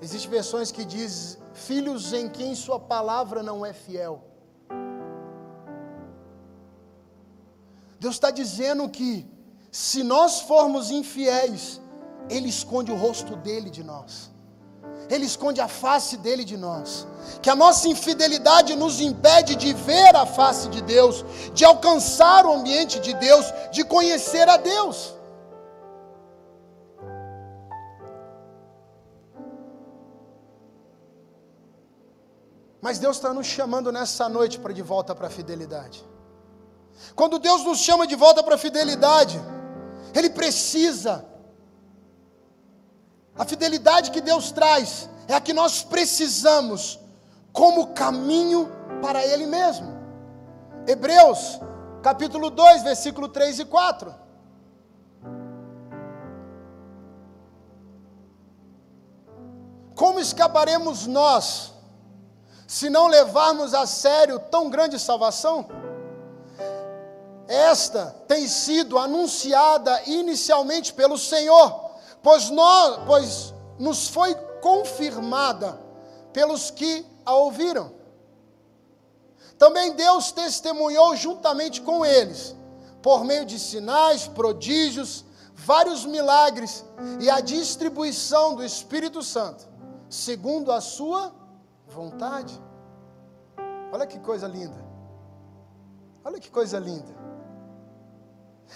[0.00, 4.24] Existem versões que diz filhos em quem sua palavra não é fiel.
[8.00, 9.30] Deus está dizendo que
[9.70, 11.80] se nós formos infiéis,
[12.28, 14.30] Ele esconde o rosto dele de nós.
[15.08, 17.06] Ele esconde a face dele de nós.
[17.40, 22.52] Que a nossa infidelidade nos impede de ver a face de Deus, de alcançar o
[22.52, 25.14] ambiente de Deus, de conhecer a Deus.
[32.80, 36.04] Mas Deus está nos chamando nessa noite para de volta para a fidelidade.
[37.14, 39.40] Quando Deus nos chama de volta para a fidelidade,
[40.14, 41.24] Ele precisa
[43.36, 46.98] a fidelidade que Deus traz é a que nós precisamos
[47.52, 49.92] como caminho para Ele mesmo.
[50.86, 51.60] Hebreus,
[52.02, 54.14] capítulo 2, versículo 3 e 4.
[59.94, 61.72] Como escaparemos nós
[62.66, 65.68] se não levarmos a sério tão grande salvação?
[67.46, 71.91] Esta tem sido anunciada inicialmente pelo Senhor
[72.22, 75.80] pois, nós, pois nos foi confirmada
[76.32, 77.92] pelos que a ouviram.
[79.58, 82.56] Também Deus testemunhou juntamente com eles,
[83.00, 86.84] por meio de sinais, prodígios, vários milagres
[87.20, 89.68] e a distribuição do Espírito Santo,
[90.08, 91.32] segundo a sua
[91.86, 92.60] vontade.
[93.92, 94.82] Olha que coisa linda.
[96.24, 97.14] Olha que coisa linda.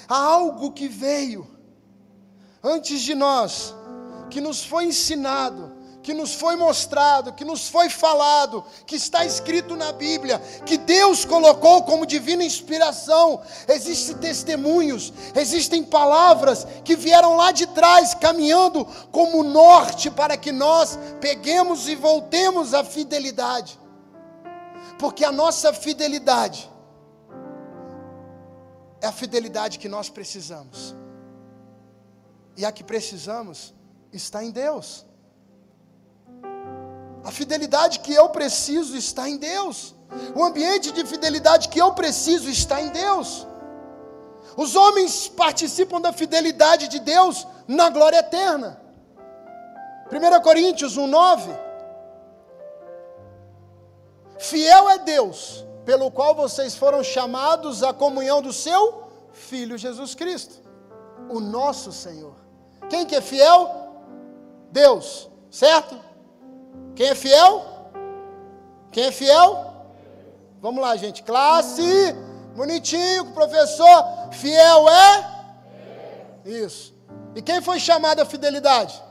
[0.09, 1.56] Há algo que veio
[2.67, 3.75] antes de nós,
[4.29, 9.75] que nos foi ensinado, que nos foi mostrado, que nos foi falado, que está escrito
[9.75, 13.41] na Bíblia, que Deus colocou como divina inspiração.
[13.67, 20.99] Existem testemunhos, existem palavras que vieram lá de trás, caminhando como norte para que nós
[21.21, 23.79] peguemos e voltemos à fidelidade.
[24.99, 26.71] Porque a nossa fidelidade
[29.01, 31.06] é a fidelidade que nós precisamos.
[32.57, 33.75] E a que precisamos
[34.13, 35.05] está em Deus.
[37.25, 39.95] A fidelidade que eu preciso está em Deus.
[40.35, 43.47] O ambiente de fidelidade que eu preciso está em Deus.
[44.57, 48.81] Os homens participam da fidelidade de Deus na glória eterna.
[50.11, 51.67] 1 Coríntios 1,9.
[54.39, 60.63] Fiel é Deus, pelo qual vocês foram chamados à comunhão do seu Filho Jesus Cristo,
[61.29, 62.46] o nosso Senhor.
[62.89, 63.71] Quem que é fiel?
[64.71, 65.99] Deus, certo?
[66.95, 67.65] Quem é fiel?
[68.91, 69.73] Quem é fiel?
[70.61, 71.23] Vamos lá, gente.
[71.23, 72.13] Classe,
[72.55, 74.31] bonitinho, professor.
[74.33, 75.37] Fiel é?
[76.45, 76.95] Isso.
[77.35, 79.03] E quem foi chamado à fidelidade?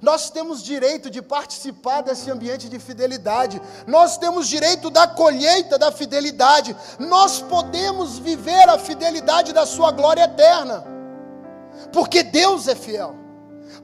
[0.00, 3.60] Nós temos direito de participar desse ambiente de fidelidade.
[3.86, 6.76] Nós temos direito da colheita da fidelidade.
[6.98, 10.84] Nós podemos viver a fidelidade da sua glória eterna.
[11.92, 13.14] Porque Deus é fiel.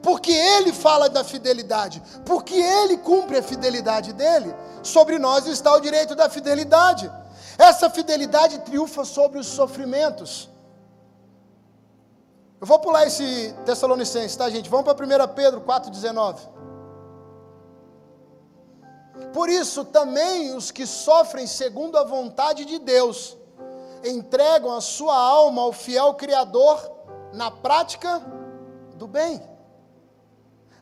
[0.03, 2.03] Porque Ele fala da fidelidade.
[2.25, 4.55] Porque Ele cumpre a fidelidade dele.
[4.83, 7.11] Sobre nós está o direito da fidelidade.
[7.59, 10.49] Essa fidelidade triunfa sobre os sofrimentos.
[12.65, 14.71] Eu vou pular esse Tessalonicenses, tá, gente?
[14.71, 16.39] Vamos para 1 Pedro 4,19.
[19.35, 23.37] Por isso, também os que sofrem segundo a vontade de Deus,
[24.03, 26.91] entregam a sua alma ao fiel Criador
[27.35, 28.23] na prática
[28.95, 29.47] do bem.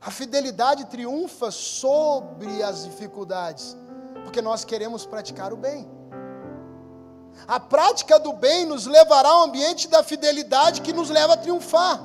[0.01, 3.77] A fidelidade triunfa sobre as dificuldades,
[4.23, 5.91] Porque nós queremos praticar o bem.
[7.47, 12.01] A prática do bem nos levará ao ambiente da fidelidade que nos leva a triunfar.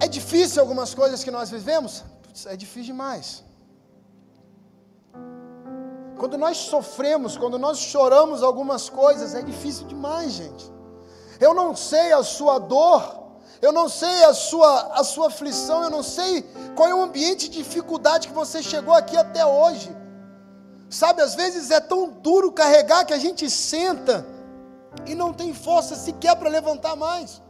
[0.00, 2.04] É difícil algumas coisas que nós vivemos?
[2.46, 3.44] É difícil demais.
[6.18, 10.70] Quando nós sofremos, quando nós choramos algumas coisas, é difícil demais, gente.
[11.40, 13.22] Eu não sei a sua dor,
[13.60, 16.42] eu não sei a sua, a sua aflição, eu não sei
[16.76, 20.01] qual é o ambiente de dificuldade que você chegou aqui até hoje.
[20.92, 24.26] Sabe, às vezes é tão duro carregar que a gente senta
[25.06, 27.40] e não tem força sequer para levantar mais.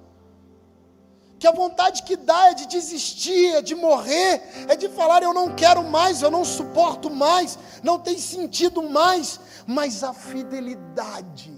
[1.41, 5.35] Que a vontade que dá é de desistir, é de morrer, é de falar eu
[5.35, 11.53] não quero mais, eu não suporto mais, não tem sentido mais, mas a fidelidade,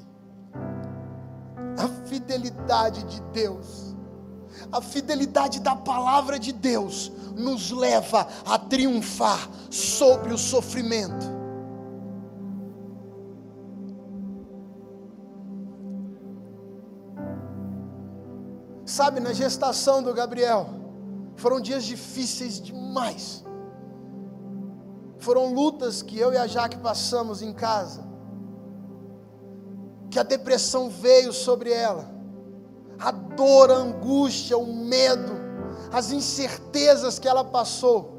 [1.76, 3.94] a fidelidade de Deus,
[4.72, 11.33] a fidelidade da palavra de Deus nos leva a triunfar sobre o sofrimento.
[18.94, 20.68] Sabe, na gestação do Gabriel,
[21.34, 23.44] foram dias difíceis demais.
[25.18, 28.04] Foram lutas que eu e a Jaque passamos em casa.
[30.12, 32.08] Que a depressão veio sobre ela.
[32.96, 35.32] A dor, a angústia, o medo,
[35.92, 38.16] as incertezas que ela passou.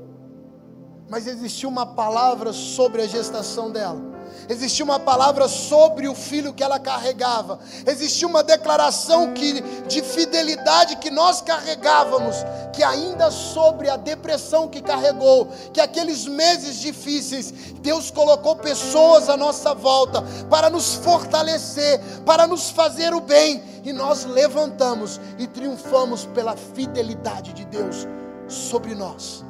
[1.09, 4.14] Mas existiu uma palavra sobre a gestação dela
[4.49, 10.97] existia uma palavra sobre o filho que ela carregava, existia uma declaração que, de fidelidade
[10.97, 12.37] que nós carregávamos,
[12.73, 19.37] que ainda sobre a depressão que carregou, que aqueles meses difíceis, Deus colocou pessoas à
[19.37, 26.25] nossa volta para nos fortalecer, para nos fazer o bem, e nós levantamos e triunfamos
[26.25, 28.07] pela fidelidade de Deus
[28.47, 29.43] sobre nós.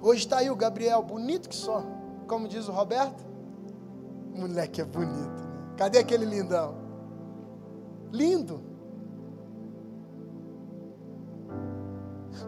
[0.00, 1.82] Hoje está aí o Gabriel, bonito que só,
[2.26, 3.27] como diz o Roberto.
[4.38, 5.42] Moleque é bonito.
[5.42, 5.74] Né?
[5.76, 6.76] Cadê aquele lindão?
[8.12, 8.62] Lindo.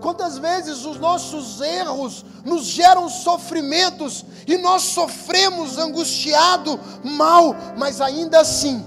[0.01, 8.41] Quantas vezes os nossos erros nos geram sofrimentos e nós sofremos angustiado, mal, mas ainda
[8.41, 8.86] assim,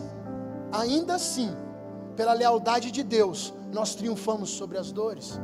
[0.72, 1.54] ainda assim,
[2.16, 5.39] pela lealdade de Deus, nós triunfamos sobre as dores.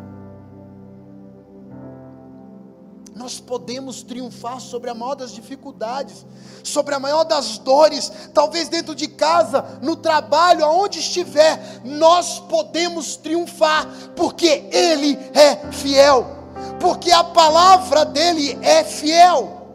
[3.20, 6.26] Nós podemos triunfar sobre a maior das dificuldades,
[6.63, 13.17] sobre a maior das dores, talvez dentro de casa, no trabalho, aonde estiver, nós podemos
[13.17, 16.26] triunfar, porque Ele é fiel,
[16.80, 19.67] porque a palavra dele é fiel.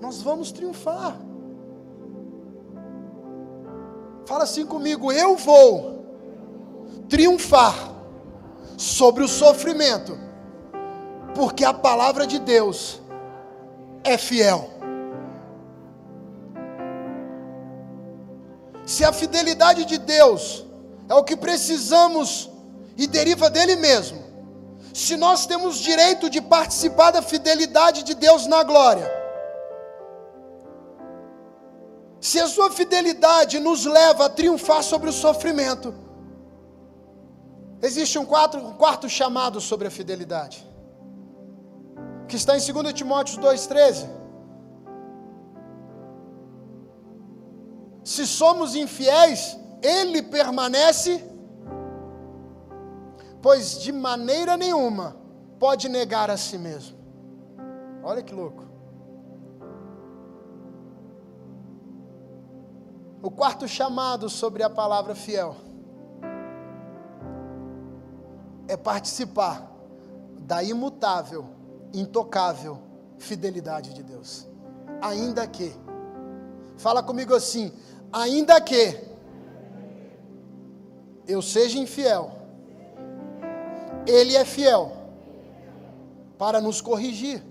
[0.00, 1.18] Nós vamos triunfar.
[4.26, 6.06] Fala assim comigo, eu vou
[7.08, 7.74] triunfar
[8.76, 10.27] sobre o sofrimento
[11.34, 13.00] porque a palavra de Deus
[14.04, 14.70] é fiel.
[18.86, 20.64] Se a fidelidade de Deus
[21.08, 22.50] é o que precisamos
[22.96, 24.18] e deriva dele mesmo,
[24.94, 29.08] se nós temos direito de participar da fidelidade de Deus na glória,
[32.20, 35.94] se a sua fidelidade nos leva a triunfar sobre o sofrimento,
[37.80, 40.68] existe um quarto, um quarto chamado sobre a fidelidade
[42.28, 44.06] que está em 2 Timóteo 2,13.
[48.04, 51.24] Se somos infiéis, ele permanece,
[53.40, 55.16] pois de maneira nenhuma
[55.58, 56.98] pode negar a si mesmo.
[58.02, 58.64] Olha que louco.
[63.22, 65.56] O quarto chamado sobre a palavra fiel
[68.68, 69.72] é participar
[70.38, 71.57] da imutável
[71.92, 72.78] intocável
[73.18, 74.46] fidelidade de Deus.
[75.00, 75.74] Ainda que,
[76.76, 77.72] fala comigo assim,
[78.12, 78.98] ainda que
[81.26, 82.32] eu seja infiel,
[84.06, 84.92] Ele é fiel
[86.38, 87.42] para nos corrigir.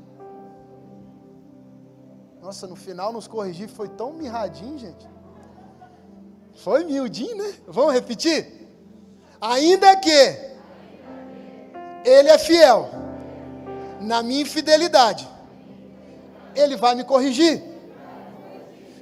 [2.42, 5.08] Nossa, no final nos corrigir foi tão mirradinho, gente.
[6.56, 7.54] Foi miudinho, né?
[7.68, 8.68] Vamos repetir?
[9.40, 10.10] Ainda que
[12.06, 13.07] Ele é fiel
[14.08, 15.28] na minha infidelidade,
[16.56, 17.62] Ele vai me corrigir.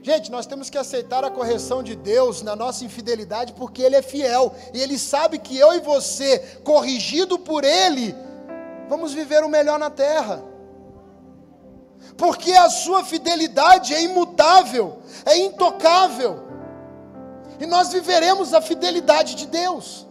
[0.01, 4.01] Gente, nós temos que aceitar a correção de Deus na nossa infidelidade, porque Ele é
[4.01, 8.15] fiel e Ele sabe que eu e você, corrigido por Ele,
[8.89, 10.43] vamos viver o melhor na terra.
[12.17, 16.43] Porque a sua fidelidade é imutável, é intocável,
[17.59, 20.05] e nós viveremos a fidelidade de Deus.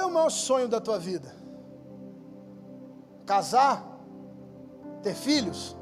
[0.00, 1.34] O maior sonho da tua vida?
[3.26, 3.84] Casar?
[5.02, 5.76] Ter filhos?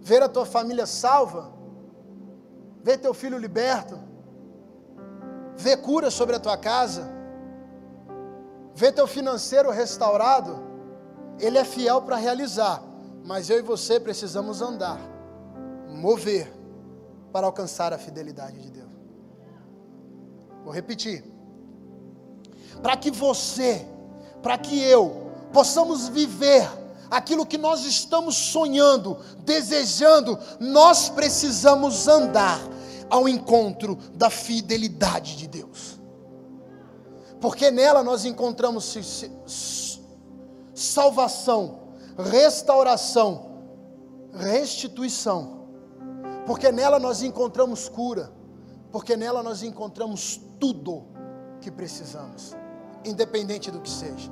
[0.00, 1.52] Ver a tua família salva?
[2.82, 3.98] Ver teu filho liberto?
[5.56, 7.10] Ver cura sobre a tua casa?
[8.74, 10.64] Ver teu financeiro restaurado?
[11.38, 12.82] Ele é fiel para realizar,
[13.24, 14.98] mas eu e você precisamos andar,
[15.88, 16.50] mover
[17.32, 18.90] para alcançar a fidelidade de Deus.
[20.64, 21.35] Vou repetir.
[22.82, 23.86] Para que você,
[24.42, 26.68] para que eu possamos viver
[27.10, 32.60] aquilo que nós estamos sonhando, desejando, nós precisamos andar
[33.08, 35.98] ao encontro da fidelidade de Deus.
[37.40, 38.96] Porque nela nós encontramos
[40.74, 41.80] salvação,
[42.18, 43.46] restauração,
[44.32, 45.66] restituição.
[46.46, 48.32] Porque nela nós encontramos cura,
[48.92, 51.04] porque nela nós encontramos tudo
[51.60, 52.54] que precisamos,
[53.04, 54.30] independente do que seja.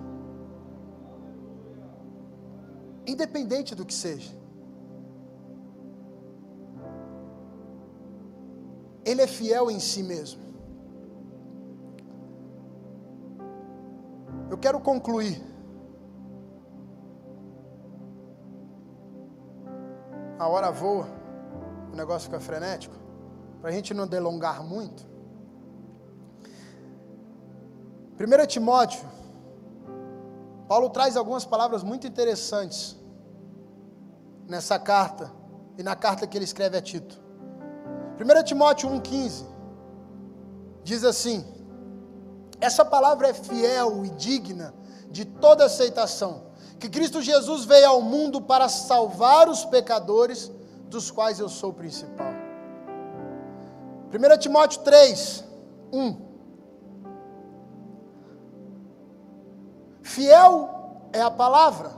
[3.06, 4.32] Independente do que seja.
[9.04, 10.42] Ele é fiel em si mesmo.
[14.50, 15.42] Eu quero concluir.
[20.38, 21.06] A hora voa,
[21.92, 22.94] o negócio fica frenético.
[23.60, 25.13] Para a gente não delongar muito.
[28.18, 29.04] 1 Timóteo,
[30.68, 32.96] Paulo traz algumas palavras muito interessantes
[34.48, 35.32] nessa carta
[35.76, 37.20] e na carta que ele escreve a Tito.
[38.20, 39.44] 1 Timóteo 1,15
[40.84, 41.44] diz assim:
[42.60, 44.74] essa palavra é fiel e digna
[45.10, 46.46] de toda aceitação,
[46.78, 50.50] que Cristo Jesus veio ao mundo para salvar os pecadores,
[50.88, 52.32] dos quais eu sou o principal.
[54.12, 55.44] 1 Timóteo 3,
[55.92, 56.34] 1
[60.05, 61.90] Fiel é a palavra.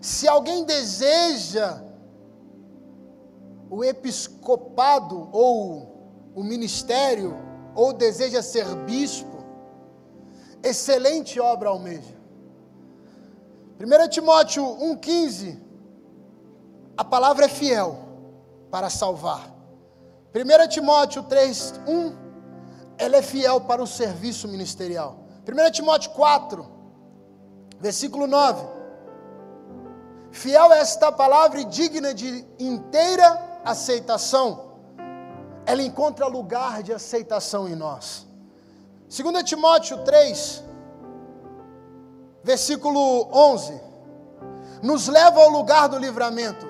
[0.00, 1.82] Se alguém deseja
[3.70, 7.36] o episcopado ou o ministério,
[7.74, 9.44] ou deseja ser bispo,
[10.62, 12.16] excelente obra almeja.
[13.78, 15.60] 1 Timóteo 1,15,
[16.96, 17.98] a palavra é fiel
[18.70, 19.52] para salvar.
[20.34, 22.14] 1 Timóteo 3,1,
[22.96, 25.18] ela é fiel para o serviço ministerial.
[25.46, 26.73] 1 Timóteo 4,
[27.80, 28.66] Versículo 9.
[30.30, 34.72] Fiel é esta palavra e digna de inteira aceitação.
[35.64, 38.26] Ela encontra lugar de aceitação em nós.
[39.08, 40.64] 2 Timóteo 3,
[42.42, 43.80] versículo 11.
[44.82, 46.66] Nos leva ao lugar do livramento.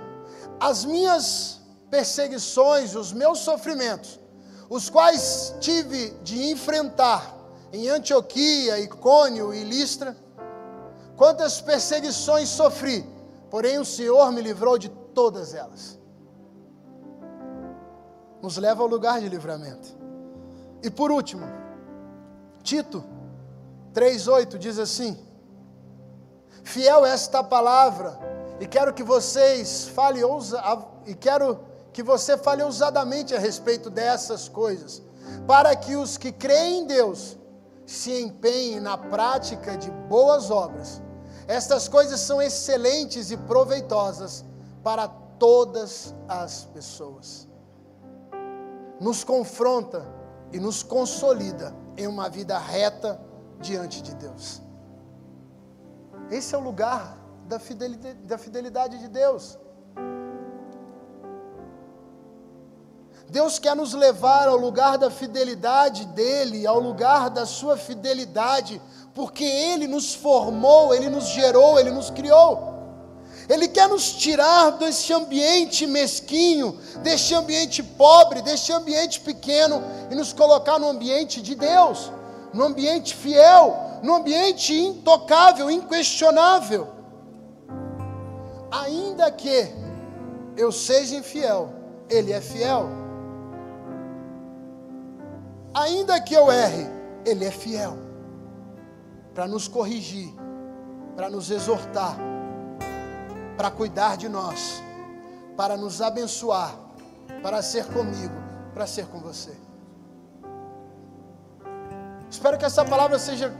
[0.61, 4.21] As minhas perseguições, os meus sofrimentos,
[4.69, 7.35] os quais tive de enfrentar
[7.73, 10.17] em Antioquia, Icônio e Listra,
[11.17, 13.07] Quantas perseguições sofri,
[13.51, 15.99] porém o Senhor me livrou de todas elas.
[18.43, 19.97] Nos leva ao lugar de livramento.
[20.83, 21.47] E por último,
[22.63, 23.05] Tito
[23.95, 25.19] 3:8 diz assim:
[26.65, 28.19] Fiel esta palavra,
[28.61, 30.61] e quero que vocês falem ousa,
[31.07, 31.61] e quero
[31.93, 35.01] que você fale ousadamente a respeito dessas coisas,
[35.47, 37.39] para que os que creem em Deus
[37.87, 41.04] se empenhem na prática de boas obras.
[41.47, 44.45] Estas coisas são excelentes e proveitosas
[44.83, 47.49] para todas as pessoas.
[49.01, 50.07] Nos confronta
[50.53, 53.21] e nos consolida em uma vida reta
[53.61, 54.63] diante de Deus.
[56.31, 59.59] Esse é o lugar da fidelidade, da fidelidade de Deus.
[63.29, 68.81] Deus quer nos levar ao lugar da fidelidade dEle, ao lugar da Sua fidelidade,
[69.15, 72.75] porque Ele nos formou, Ele nos gerou, Ele nos criou.
[73.49, 80.33] Ele quer nos tirar desse ambiente mesquinho, desse ambiente pobre, desse ambiente pequeno e nos
[80.33, 82.11] colocar no ambiente de Deus,
[82.53, 86.89] no ambiente fiel, no ambiente intocável, inquestionável.
[88.71, 89.71] Ainda que
[90.57, 91.71] eu seja infiel,
[92.09, 92.89] Ele é fiel.
[95.75, 96.89] Ainda que eu erre,
[97.27, 98.04] Ele é fiel
[99.35, 100.33] para nos corrigir,
[101.17, 102.17] para nos exortar,
[103.57, 104.83] para cuidar de nós,
[105.57, 106.75] para nos abençoar,
[107.43, 108.35] para ser comigo,
[108.73, 109.53] para ser com você.
[112.31, 113.53] Espero que essa palavra seja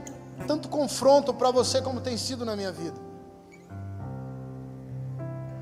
[0.47, 2.99] tanto confronto para você como tem sido na minha vida.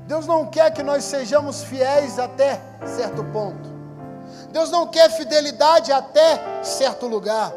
[0.06, 3.72] Deus não quer que nós sejamos fiéis até certo ponto.
[4.52, 7.52] Deus não quer fidelidade até certo lugar.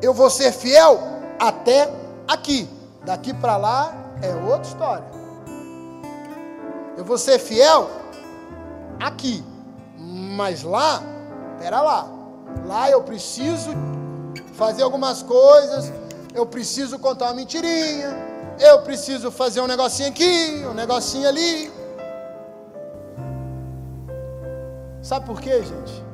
[0.00, 1.09] eu vou ser fiel
[1.40, 1.90] até
[2.28, 2.68] aqui.
[3.04, 5.04] Daqui para lá é outra história.
[6.96, 7.90] Eu vou ser fiel
[9.00, 9.42] aqui.
[9.98, 11.02] Mas lá,
[11.58, 12.06] pera lá.
[12.66, 13.70] Lá eu preciso
[14.54, 15.90] fazer algumas coisas,
[16.34, 18.14] eu preciso contar uma mentirinha,
[18.58, 21.72] eu preciso fazer um negocinho aqui, um negocinho ali.
[25.00, 26.09] Sabe por quê, gente?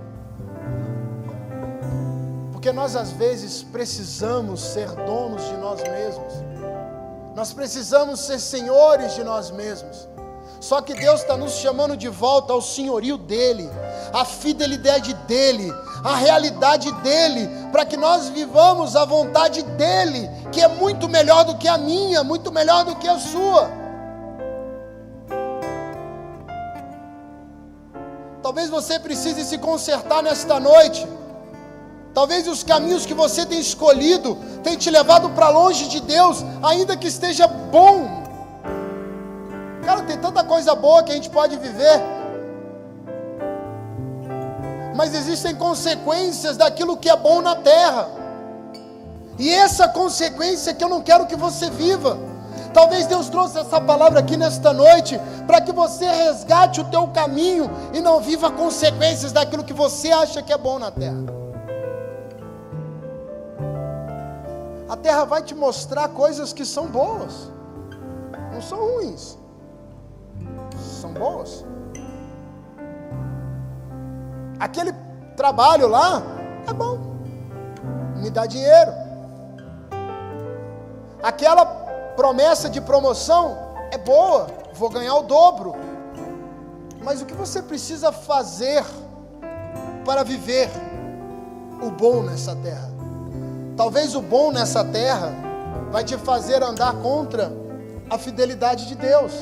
[2.66, 6.32] Porque nós às vezes precisamos ser donos de nós mesmos.
[7.32, 10.08] Nós precisamos ser senhores de nós mesmos.
[10.60, 13.70] Só que Deus está nos chamando de volta ao senhorio dEle,
[14.12, 20.66] à fidelidade dEle, à realidade dEle, para que nós vivamos a vontade dEle, que é
[20.66, 23.70] muito melhor do que a minha, muito melhor do que a sua.
[28.42, 31.06] Talvez você precise se consertar nesta noite.
[32.16, 36.96] Talvez os caminhos que você tem escolhido tenham te levado para longe de Deus, ainda
[36.96, 38.08] que esteja bom.
[39.84, 42.00] Cara, tem tanta coisa boa que a gente pode viver.
[44.94, 48.08] Mas existem consequências daquilo que é bom na terra.
[49.38, 52.18] E essa consequência que eu não quero que você viva.
[52.72, 57.70] Talvez Deus trouxe essa palavra aqui nesta noite para que você resgate o teu caminho
[57.92, 61.45] e não viva consequências daquilo que você acha que é bom na terra.
[64.88, 67.50] A terra vai te mostrar coisas que são boas,
[68.52, 69.36] não são ruins,
[71.00, 71.64] são boas.
[74.60, 74.92] Aquele
[75.36, 76.22] trabalho lá
[76.68, 76.98] é bom,
[78.16, 78.92] me dá dinheiro.
[81.20, 81.66] Aquela
[82.14, 83.58] promessa de promoção
[83.90, 85.74] é boa, vou ganhar o dobro.
[87.02, 88.84] Mas o que você precisa fazer
[90.04, 90.70] para viver
[91.82, 92.95] o bom nessa terra?
[93.76, 95.32] Talvez o bom nessa terra
[95.92, 97.52] vai te fazer andar contra
[98.08, 99.32] a fidelidade de Deus.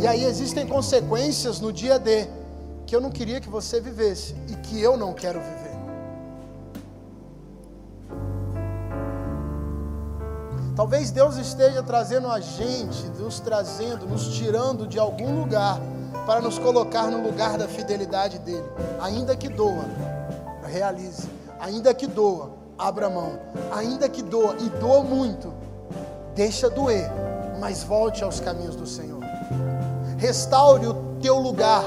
[0.00, 2.26] E aí existem consequências no dia D
[2.86, 5.72] que eu não queria que você vivesse e que eu não quero viver.
[10.74, 15.78] Talvez Deus esteja trazendo a gente, nos trazendo, nos tirando de algum lugar
[16.24, 18.64] para nos colocar no lugar da fidelidade dele.
[19.00, 19.84] Ainda que doa,
[20.64, 21.28] realize.
[21.60, 23.38] Ainda que doa, abra mão.
[23.72, 25.52] Ainda que doa, e doa muito,
[26.34, 27.10] deixa doer,
[27.60, 29.20] mas volte aos caminhos do Senhor.
[30.18, 31.84] Restaure o teu lugar.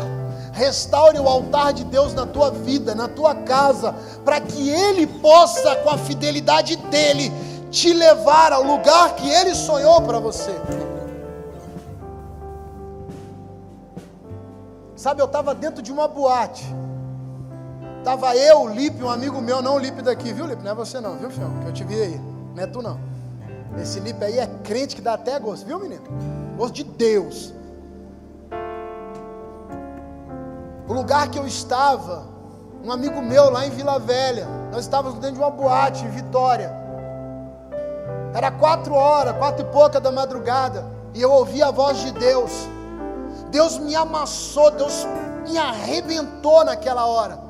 [0.53, 5.75] Restaure o altar de Deus na tua vida, na tua casa, para que Ele possa,
[5.77, 7.29] com a fidelidade dEle,
[7.69, 10.55] te levar ao lugar que Ele sonhou para você.
[14.95, 16.65] Sabe, eu estava dentro de uma boate.
[18.05, 20.61] Tava eu, o Lipe, um amigo meu, não o Lipe daqui, viu, Lipe?
[20.61, 21.51] Não é você não, viu, filho?
[21.61, 22.21] Que eu te vi aí.
[22.53, 22.99] Não é tu não.
[23.81, 26.03] Esse Lipe aí é crente que dá até gosto, viu, menino?
[26.55, 27.51] Gosto de Deus.
[30.87, 32.27] O lugar que eu estava,
[32.83, 36.71] um amigo meu lá em Vila Velha, nós estávamos dentro de uma boate em Vitória.
[38.35, 42.51] Era quatro horas, quatro e pouca da madrugada, e eu ouvi a voz de Deus.
[43.49, 45.07] Deus me amassou, Deus
[45.49, 47.44] me arrebentou naquela hora.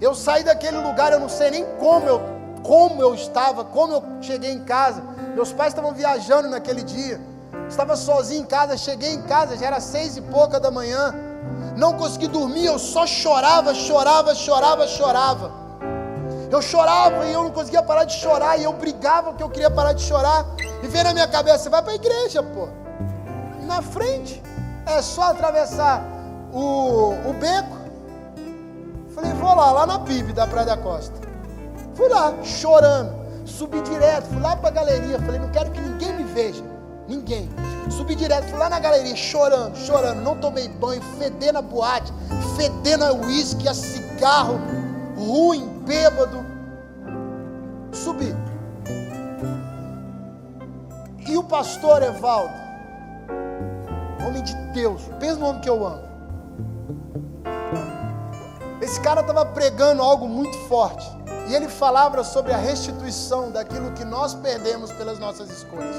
[0.00, 2.20] Eu saí daquele lugar, eu não sei nem como eu,
[2.62, 5.02] como eu estava, como eu cheguei em casa.
[5.34, 7.20] Meus pais estavam viajando naquele dia.
[7.68, 11.14] Estava sozinho em casa, cheguei em casa, já era seis e pouca da manhã.
[11.76, 15.52] Não consegui dormir, eu só chorava, chorava, chorava, chorava.
[16.50, 19.70] Eu chorava e eu não conseguia parar de chorar, e eu brigava que eu queria
[19.70, 20.46] parar de chorar.
[20.82, 22.68] E veio na minha cabeça, vai para a igreja, pô.
[23.62, 24.42] Na frente,
[24.86, 26.02] é só atravessar
[26.52, 27.75] o, o beco
[29.56, 31.18] Vou lá, na PIB da Praia da Costa.
[31.94, 33.10] Fui lá, chorando.
[33.46, 35.18] Subi direto, fui lá para a galeria.
[35.18, 36.62] Falei, não quero que ninguém me veja.
[37.08, 37.48] Ninguém.
[37.88, 40.20] Subi direto, fui lá na galeria, chorando, chorando.
[40.20, 42.12] Não tomei banho, fedendo a boate,
[42.54, 44.60] fedendo a uísque, a cigarro,
[45.16, 46.44] ruim, bêbado.
[47.92, 48.36] Subi.
[51.26, 52.52] E o pastor Evaldo,
[54.20, 56.15] homem de Deus, pensa no homem que eu amo.
[58.86, 61.04] Esse cara estava pregando algo muito forte.
[61.48, 65.96] E ele falava sobre a restituição daquilo que nós perdemos pelas nossas escolhas.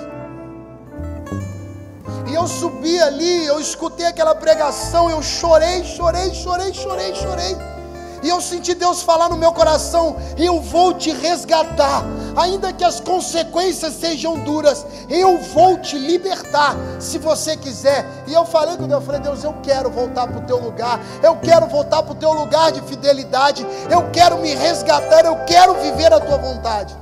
[2.29, 7.76] E eu subi ali, eu escutei aquela pregação, eu chorei, chorei, chorei, chorei, chorei.
[8.23, 12.03] E eu senti Deus falar no meu coração: eu vou te resgatar,
[12.35, 18.05] ainda que as consequências sejam duras, eu vou te libertar, se você quiser.
[18.27, 20.99] E eu falei com Deus: eu falei, Deus, eu quero voltar para o teu lugar,
[21.21, 25.73] eu quero voltar para o teu lugar de fidelidade, eu quero me resgatar, eu quero
[25.75, 26.95] viver a tua vontade.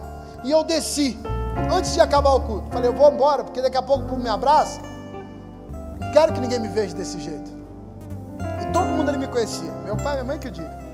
[0.43, 1.17] E eu desci,
[1.75, 2.69] antes de acabar o culto.
[2.71, 4.79] Falei, eu vou embora, porque daqui a pouco o me abraça.
[5.99, 7.51] Não quero que ninguém me veja desse jeito.
[8.61, 9.71] E todo mundo ali me conhecia.
[9.83, 10.84] Meu pai minha mãe que eu digo.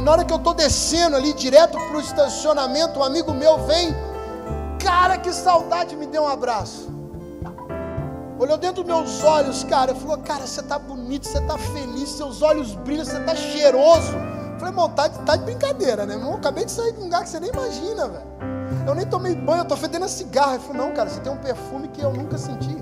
[0.00, 3.66] E na hora que eu estou descendo ali, direto para o estacionamento, um amigo meu
[3.66, 3.94] vem.
[4.82, 6.88] Cara, que saudade, me deu um abraço.
[8.38, 9.94] Olhou dentro dos meus olhos, cara.
[9.94, 14.12] Falou, cara, você está bonito, você está feliz, seus olhos brilham, você está cheiroso.
[14.58, 16.14] Falei, irmão, tá, tá de brincadeira, né?
[16.14, 18.24] Irmão, acabei de sair de um lugar que você nem imagina, velho.
[18.86, 20.54] Eu nem tomei banho, eu tô fedendo a cigarro.
[20.54, 22.74] Ele falou, não, cara, você tem um perfume que eu nunca senti.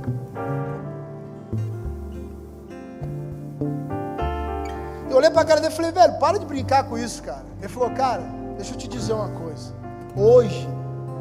[5.11, 7.45] Eu olhei pra cara dele e falei, velho, para de brincar com isso, cara.
[7.59, 8.23] Ele falou, cara,
[8.57, 9.73] deixa eu te dizer uma coisa.
[10.15, 10.69] Hoje,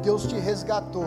[0.02, 1.06] Deus te resgatou.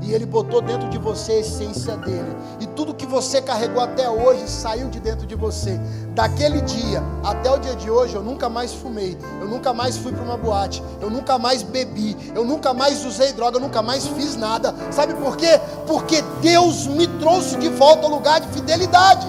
[0.00, 2.36] E Ele botou dentro de você a essência dele.
[2.60, 5.78] E tudo que você carregou até hoje saiu de dentro de você.
[6.14, 9.18] Daquele dia até o dia de hoje, eu nunca mais fumei.
[9.40, 10.82] Eu nunca mais fui para uma boate.
[11.00, 12.16] Eu nunca mais bebi.
[12.34, 13.56] Eu nunca mais usei droga.
[13.56, 14.74] Eu nunca mais fiz nada.
[14.92, 15.60] Sabe por quê?
[15.86, 19.26] Porque Deus me trouxe de volta ao lugar de fidelidade.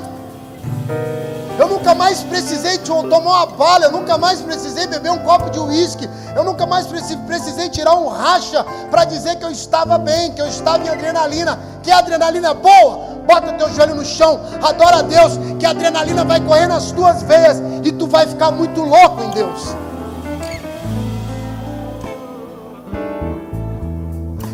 [1.59, 5.59] Eu nunca mais precisei tomar uma bala, eu nunca mais precisei beber um copo de
[5.59, 10.41] uísque, eu nunca mais precisei tirar um racha para dizer que eu estava bem, que
[10.41, 11.59] eu estava em adrenalina.
[11.83, 13.19] Que adrenalina boa?
[13.27, 17.21] Bota teu joelho no chão, adora a Deus, que a adrenalina vai correr nas tuas
[17.23, 19.75] veias e tu vai ficar muito louco em Deus.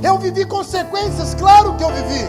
[0.01, 2.27] Eu vivi consequências, claro que eu vivi.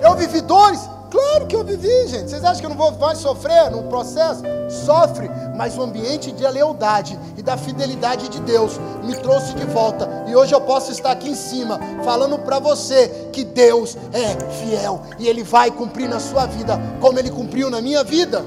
[0.00, 2.30] Eu vivi dores, Claro que eu vivi, gente.
[2.30, 4.42] Vocês acham que eu não vou mais sofrer no processo?
[4.68, 10.08] Sofre, mas o ambiente de lealdade e da fidelidade de Deus me trouxe de volta.
[10.26, 15.02] E hoje eu posso estar aqui em cima falando para você que Deus é fiel
[15.18, 18.44] e Ele vai cumprir na sua vida como Ele cumpriu na minha vida.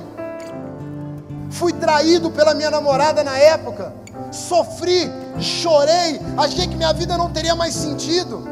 [1.50, 3.94] Fui traído pela minha namorada na época.
[4.32, 8.48] Sofri, chorei, achei que minha vida não teria mais sentido.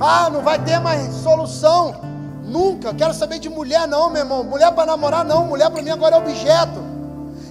[0.00, 2.07] Ah, não vai ter mais solução.
[2.48, 2.94] Nunca.
[2.94, 4.42] Quero saber de mulher, não, meu irmão.
[4.42, 5.46] Mulher para namorar, não.
[5.46, 6.88] Mulher para mim agora é objeto.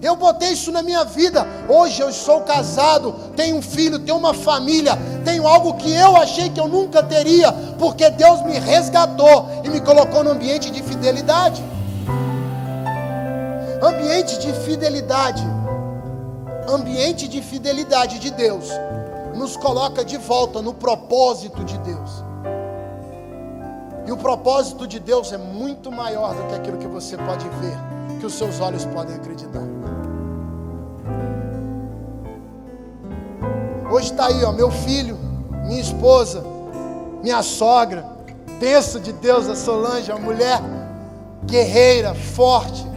[0.02, 1.46] Eu botei isso na minha vida.
[1.68, 6.50] Hoje eu sou casado, tenho um filho, tenho uma família, tenho algo que eu achei
[6.50, 11.64] que eu nunca teria, porque Deus me resgatou e me colocou no ambiente de fidelidade.
[13.82, 15.44] Ambiente de fidelidade.
[16.70, 18.70] Ambiente de fidelidade de Deus
[19.36, 22.27] nos coloca de volta no propósito de Deus.
[24.08, 27.78] E o propósito de Deus é muito maior do que aquilo que você pode ver,
[28.22, 29.62] que os seus olhos podem acreditar.
[33.92, 35.18] Hoje está aí, ó, meu filho,
[35.66, 36.42] minha esposa,
[37.22, 38.06] minha sogra,
[38.62, 40.62] penso de Deus, a Solange, uma mulher
[41.46, 42.88] guerreira, forte,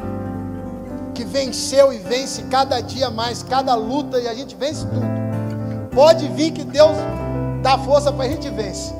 [1.12, 5.90] que venceu e vence cada dia mais, cada luta, e a gente vence tudo.
[5.92, 6.96] Pode vir que Deus
[7.62, 8.99] dá força para a gente vencer.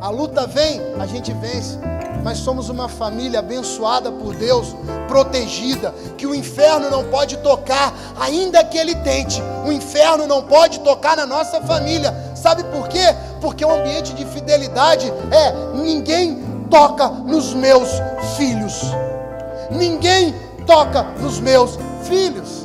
[0.00, 1.78] A luta vem, a gente vence.
[2.24, 4.74] Mas somos uma família abençoada por Deus,
[5.06, 9.42] protegida, que o inferno não pode tocar, ainda que ele tente.
[9.66, 12.14] O inferno não pode tocar na nossa família.
[12.34, 13.14] Sabe por quê?
[13.40, 17.88] Porque o ambiente de fidelidade é ninguém toca nos meus
[18.36, 18.80] filhos.
[19.70, 20.34] Ninguém
[20.66, 22.59] toca nos meus filhos.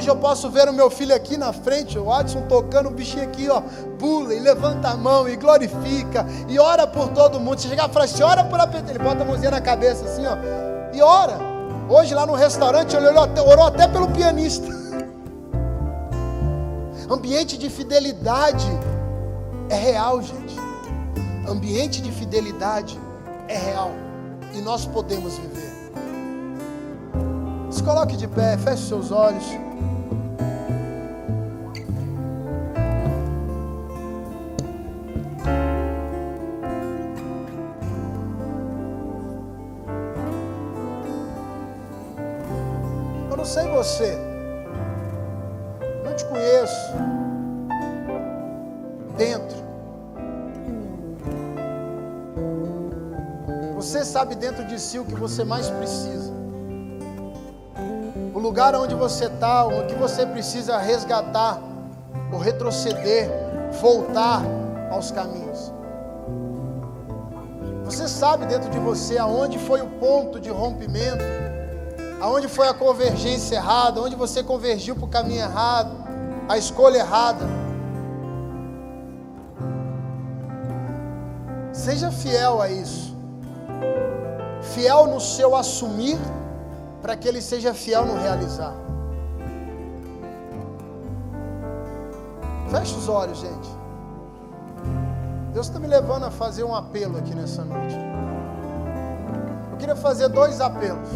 [0.00, 3.22] Hoje eu posso ver o meu filho aqui na frente, o Adson tocando o bichinho
[3.22, 3.60] aqui, ó,
[3.98, 7.60] pula e levanta a mão e glorifica e ora por todo mundo.
[7.60, 10.22] Se chegar e falar assim, ora por apetite, ele bota a mãozinha na cabeça assim,
[10.26, 10.38] ó,
[10.96, 11.36] e ora.
[11.86, 14.66] Hoje lá no restaurante ele orou até, orou até pelo pianista.
[17.10, 18.66] Ambiente de fidelidade
[19.68, 20.56] é real, gente.
[21.46, 22.98] Ambiente de fidelidade
[23.48, 23.90] é real
[24.54, 25.68] e nós podemos viver.
[27.70, 29.44] Se coloque de pé, feche seus olhos.
[43.80, 44.18] Você,
[46.04, 46.92] não te conheço.
[49.16, 49.56] Dentro.
[53.74, 56.40] Você sabe dentro de si o que você mais precisa
[58.40, 61.60] lugar onde você está, o que você precisa resgatar,
[62.32, 63.28] ou retroceder,
[63.80, 64.42] voltar
[64.90, 65.72] aos caminhos.
[67.84, 71.22] Você sabe dentro de você aonde foi o ponto de rompimento,
[72.20, 75.90] aonde foi a convergência errada, onde você convergiu para o caminho errado,
[76.48, 77.46] a escolha errada.
[81.72, 83.16] Seja fiel a isso,
[84.74, 86.18] fiel no seu assumir
[87.00, 88.74] para que ele seja fiel no realizar.
[92.70, 93.68] Feche os olhos, gente.
[95.52, 97.96] Deus está me levando a fazer um apelo aqui nessa noite.
[99.72, 101.08] Eu queria fazer dois apelos.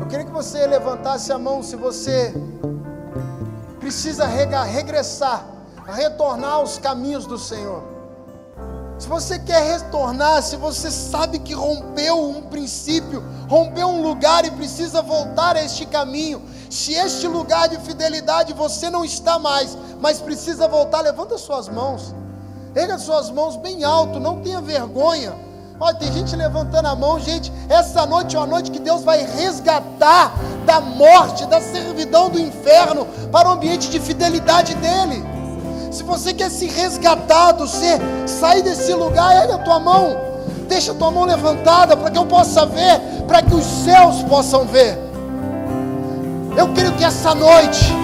[0.00, 2.34] Eu queria que você levantasse a mão se você
[3.78, 5.46] precisa regressar,
[5.86, 7.82] retornar aos caminhos do Senhor.
[8.98, 14.50] Se você quer retornar, se você sabe que rompeu um princípio, rompeu um lugar e
[14.50, 20.20] precisa voltar a este caminho, se este lugar de fidelidade você não está mais, mas
[20.20, 22.14] precisa voltar, levanta suas mãos,
[22.74, 25.45] erga suas mãos bem alto, não tenha vergonha.
[25.78, 27.52] Olha, tem gente levantando a mão, gente.
[27.68, 30.32] Essa noite é uma noite que Deus vai resgatar
[30.64, 35.22] da morte, da servidão do inferno para o ambiente de fidelidade dEle.
[35.90, 40.16] Se você quer se resgatar do ser, sair desse lugar, ergue a tua mão.
[40.66, 42.98] Deixa a tua mão levantada para que eu possa ver,
[43.28, 44.98] para que os céus possam ver.
[46.56, 47.94] Eu creio que essa noite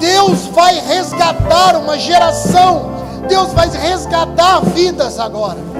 [0.00, 2.90] Deus vai resgatar uma geração.
[3.28, 5.71] Deus vai resgatar vidas agora.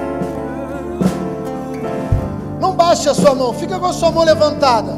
[2.62, 4.92] Não baixe a sua mão, fica com a sua mão levantada.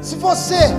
[0.00, 0.74] Se você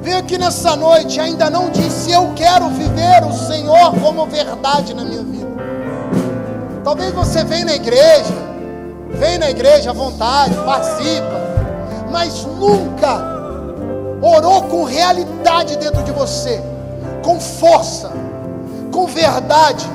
[0.00, 5.04] veio aqui nessa noite ainda não disse: Eu quero viver o Senhor como verdade na
[5.04, 5.48] minha vida.
[6.84, 8.32] Talvez você venha na igreja,
[9.08, 11.40] vem na igreja à vontade, participa,
[12.12, 13.20] mas nunca
[14.22, 16.62] orou com realidade dentro de você,
[17.24, 18.12] com força,
[18.92, 19.90] com verdade.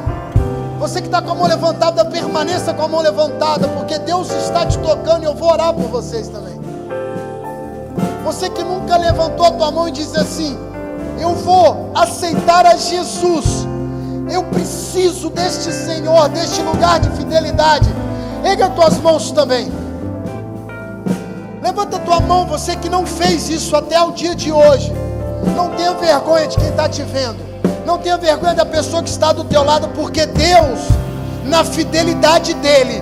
[0.80, 4.66] Você que está com a mão levantada, permaneça com a mão levantada, porque Deus está
[4.66, 6.56] te tocando e eu vou orar por vocês também.
[8.24, 10.56] Você que nunca levantou a tua mão e disse assim:
[11.20, 13.66] Eu vou aceitar a Jesus.
[14.30, 17.90] Eu preciso deste Senhor, deste lugar de fidelidade.
[18.44, 19.72] Erga as tuas mãos também.
[21.62, 24.94] Levanta a tua mão, você que não fez isso até o dia de hoje.
[25.56, 27.47] Não tenha vergonha de quem está te vendo.
[27.88, 30.90] Não tenha vergonha da pessoa que está do teu lado, porque Deus,
[31.46, 33.02] na fidelidade dEle,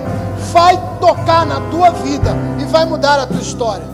[0.52, 2.30] vai tocar na tua vida
[2.60, 3.84] e vai mudar a tua história.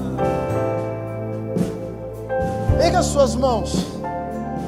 [2.77, 3.75] Pega as suas mãos.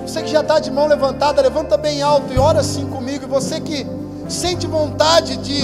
[0.06, 3.26] Você que já está de mão levantada, levanta bem alto e ora assim comigo.
[3.26, 3.86] E você que
[4.26, 5.60] sente vontade de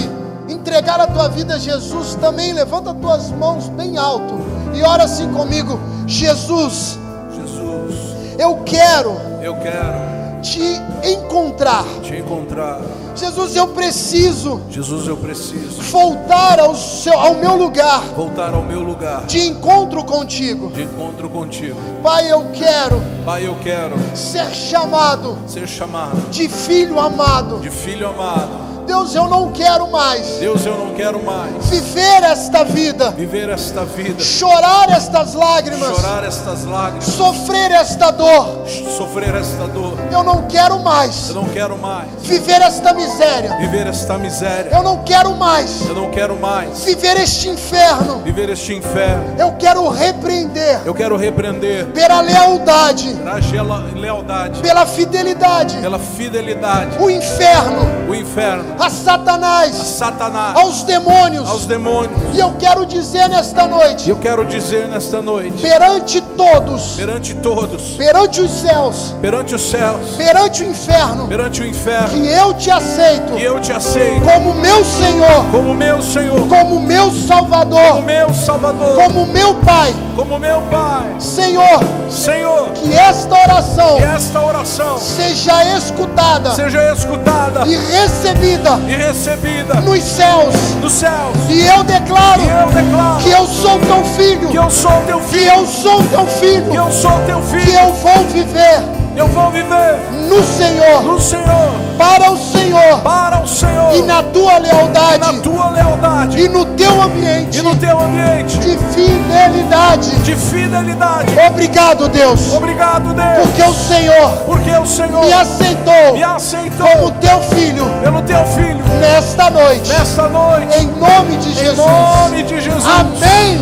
[0.47, 4.35] entregar a tua vida a Jesus, também levanta as tuas mãos bem alto
[4.75, 5.79] e ora assim comigo.
[6.05, 6.99] Jesus,
[7.33, 7.95] Jesus,
[8.37, 10.10] eu quero, eu quero
[10.41, 11.85] te encontrar.
[12.01, 12.81] Te encontrar.
[13.15, 14.61] Jesus, eu preciso.
[14.69, 18.01] Jesus, eu preciso voltar ao, seu, ao meu lugar.
[18.15, 19.25] Voltar ao meu lugar.
[19.25, 20.71] De encontro contigo.
[20.71, 21.77] De encontro contigo.
[22.01, 23.01] Pai, eu quero.
[23.25, 25.37] Pai, eu quero ser chamado.
[25.47, 27.59] Ser chamado de filho amado.
[27.59, 30.25] De filho amado Deus, eu não quero mais.
[30.39, 33.11] Deus, eu não quero mais viver esta vida.
[33.11, 34.23] Viver esta vida.
[34.23, 35.95] Chorar estas lágrimas.
[35.95, 37.05] Chorar estas lágrimas.
[37.05, 38.65] Sofrer esta dor.
[38.97, 39.97] Sofrer esta dor.
[40.11, 41.29] Eu não quero mais.
[41.29, 43.55] Eu não quero mais viver esta miséria.
[43.57, 44.71] Viver esta miséria.
[44.71, 45.87] Eu não quero mais.
[45.87, 48.21] Eu não quero mais viver este inferno.
[48.23, 49.35] Viver este inferno.
[49.37, 50.81] Eu quero repreender.
[50.85, 53.15] Eu quero repreender pela lealdade.
[53.51, 54.59] Pela lealdade.
[54.61, 55.77] Pela fidelidade.
[55.77, 56.97] Pela fidelidade.
[56.99, 58.09] O inferno.
[58.09, 62.19] O inferno a Satanás, a Satanás, aos demônios, aos demônios.
[62.33, 67.81] E eu quero dizer nesta noite, eu quero dizer nesta noite, perante todos, perante todos,
[67.91, 72.71] perante os céus, perante os céus, perante o inferno, perante o inferno, que eu te
[72.71, 78.01] aceito, que eu te aceito, como meu Senhor, como meu Senhor, como meu Salvador, como
[78.01, 81.79] meu Salvador, como meu Pai, como meu Pai, Senhor,
[82.09, 89.81] Senhor, que esta oração, que esta oração seja escutada, seja escutada e recebida e recebida
[89.81, 91.35] nos céus, nos céus.
[91.49, 95.19] E eu declaro, e eu declaro que eu sou teu filho, que eu sou teu
[95.19, 99.00] filho, que eu sou teu filho, que eu sou teu filho, que eu vou viver,
[99.15, 99.99] eu vou viver
[100.29, 105.19] no Senhor, no Senhor, para o Senhor, para o Senhor, e na tua lealdade, e
[105.19, 111.33] na tua lealdade, e no teu ambiente, e no teu ambiente de fidelidade, de fidelidade.
[111.47, 112.53] Obrigado, Deus.
[112.53, 113.47] Obrigado, Deus.
[113.47, 118.45] Porque o Senhor, porque o Senhor me aceitou, me aceitou como teu filho, pelo teu
[118.45, 121.79] filho, nesta noite, nesta noite, em nome de Jesus.
[121.79, 122.85] Em nome de Jesus.
[122.85, 123.61] Amém.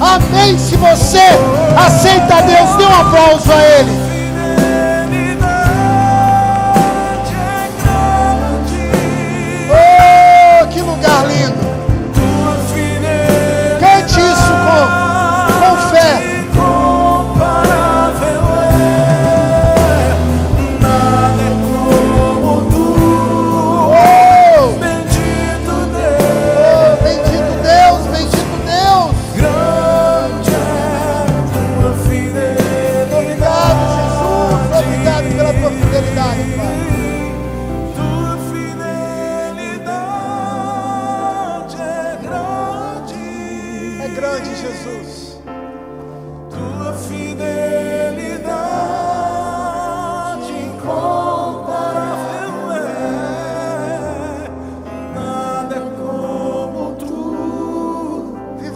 [0.00, 0.58] Amém.
[0.58, 1.22] Se você
[1.76, 4.05] aceita Deus, dê um aplauso a Ele.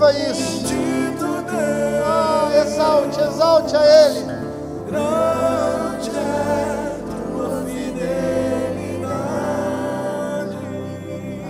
[0.00, 0.64] Receba isso.
[2.06, 4.24] Ah, exalte, exalte a Ele.
[4.86, 6.96] grande é
[7.30, 8.96] tua fidelidade.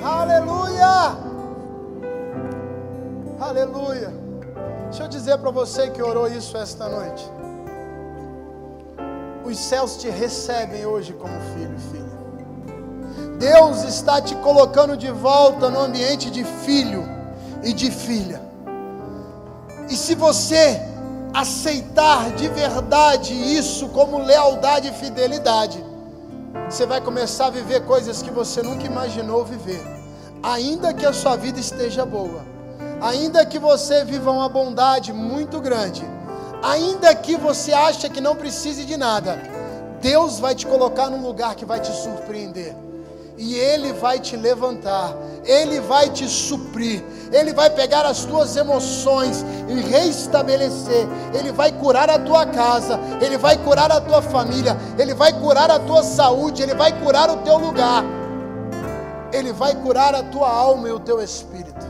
[0.04, 1.16] Aleluia!
[3.40, 4.12] Aleluia!
[4.84, 7.30] Deixa eu dizer para você que orou isso esta noite.
[9.44, 12.10] Os céus te recebem hoje como filho e filha.
[13.38, 17.19] Deus está te colocando de volta no ambiente de filho
[17.62, 18.40] e de filha.
[19.88, 20.80] E se você
[21.34, 25.84] aceitar de verdade isso como lealdade e fidelidade,
[26.68, 29.82] você vai começar a viver coisas que você nunca imaginou viver.
[30.42, 32.44] Ainda que a sua vida esteja boa,
[33.00, 36.02] ainda que você viva uma bondade muito grande,
[36.62, 39.38] ainda que você ache que não precise de nada,
[40.00, 42.74] Deus vai te colocar num lugar que vai te surpreender.
[43.40, 45.16] E Ele vai te levantar,
[45.46, 52.10] Ele vai te suprir, Ele vai pegar as tuas emoções e reestabelecer, Ele vai curar
[52.10, 56.62] a tua casa, Ele vai curar a tua família, Ele vai curar a tua saúde,
[56.62, 58.04] Ele vai curar o teu lugar,
[59.32, 61.86] Ele vai curar a tua alma e o teu espírito.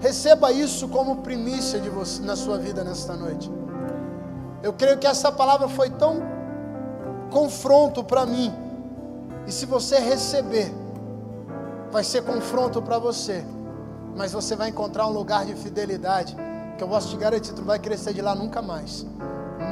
[0.00, 3.52] Receba isso como primícia de você na sua vida nesta noite.
[4.62, 6.22] Eu creio que essa palavra foi tão
[7.30, 8.61] confronto para mim.
[9.46, 10.72] E se você receber,
[11.90, 13.44] vai ser confronto para você.
[14.16, 16.36] Mas você vai encontrar um lugar de fidelidade
[16.76, 19.06] que eu posso te garantir, tu não vai crescer de lá nunca mais.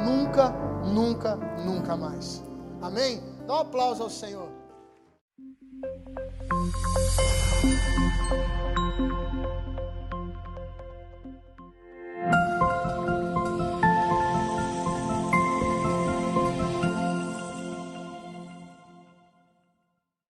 [0.05, 0.49] Nunca,
[0.85, 2.43] nunca, nunca mais.
[2.81, 3.21] Amém?
[3.45, 4.49] Dá um aplauso ao Senhor.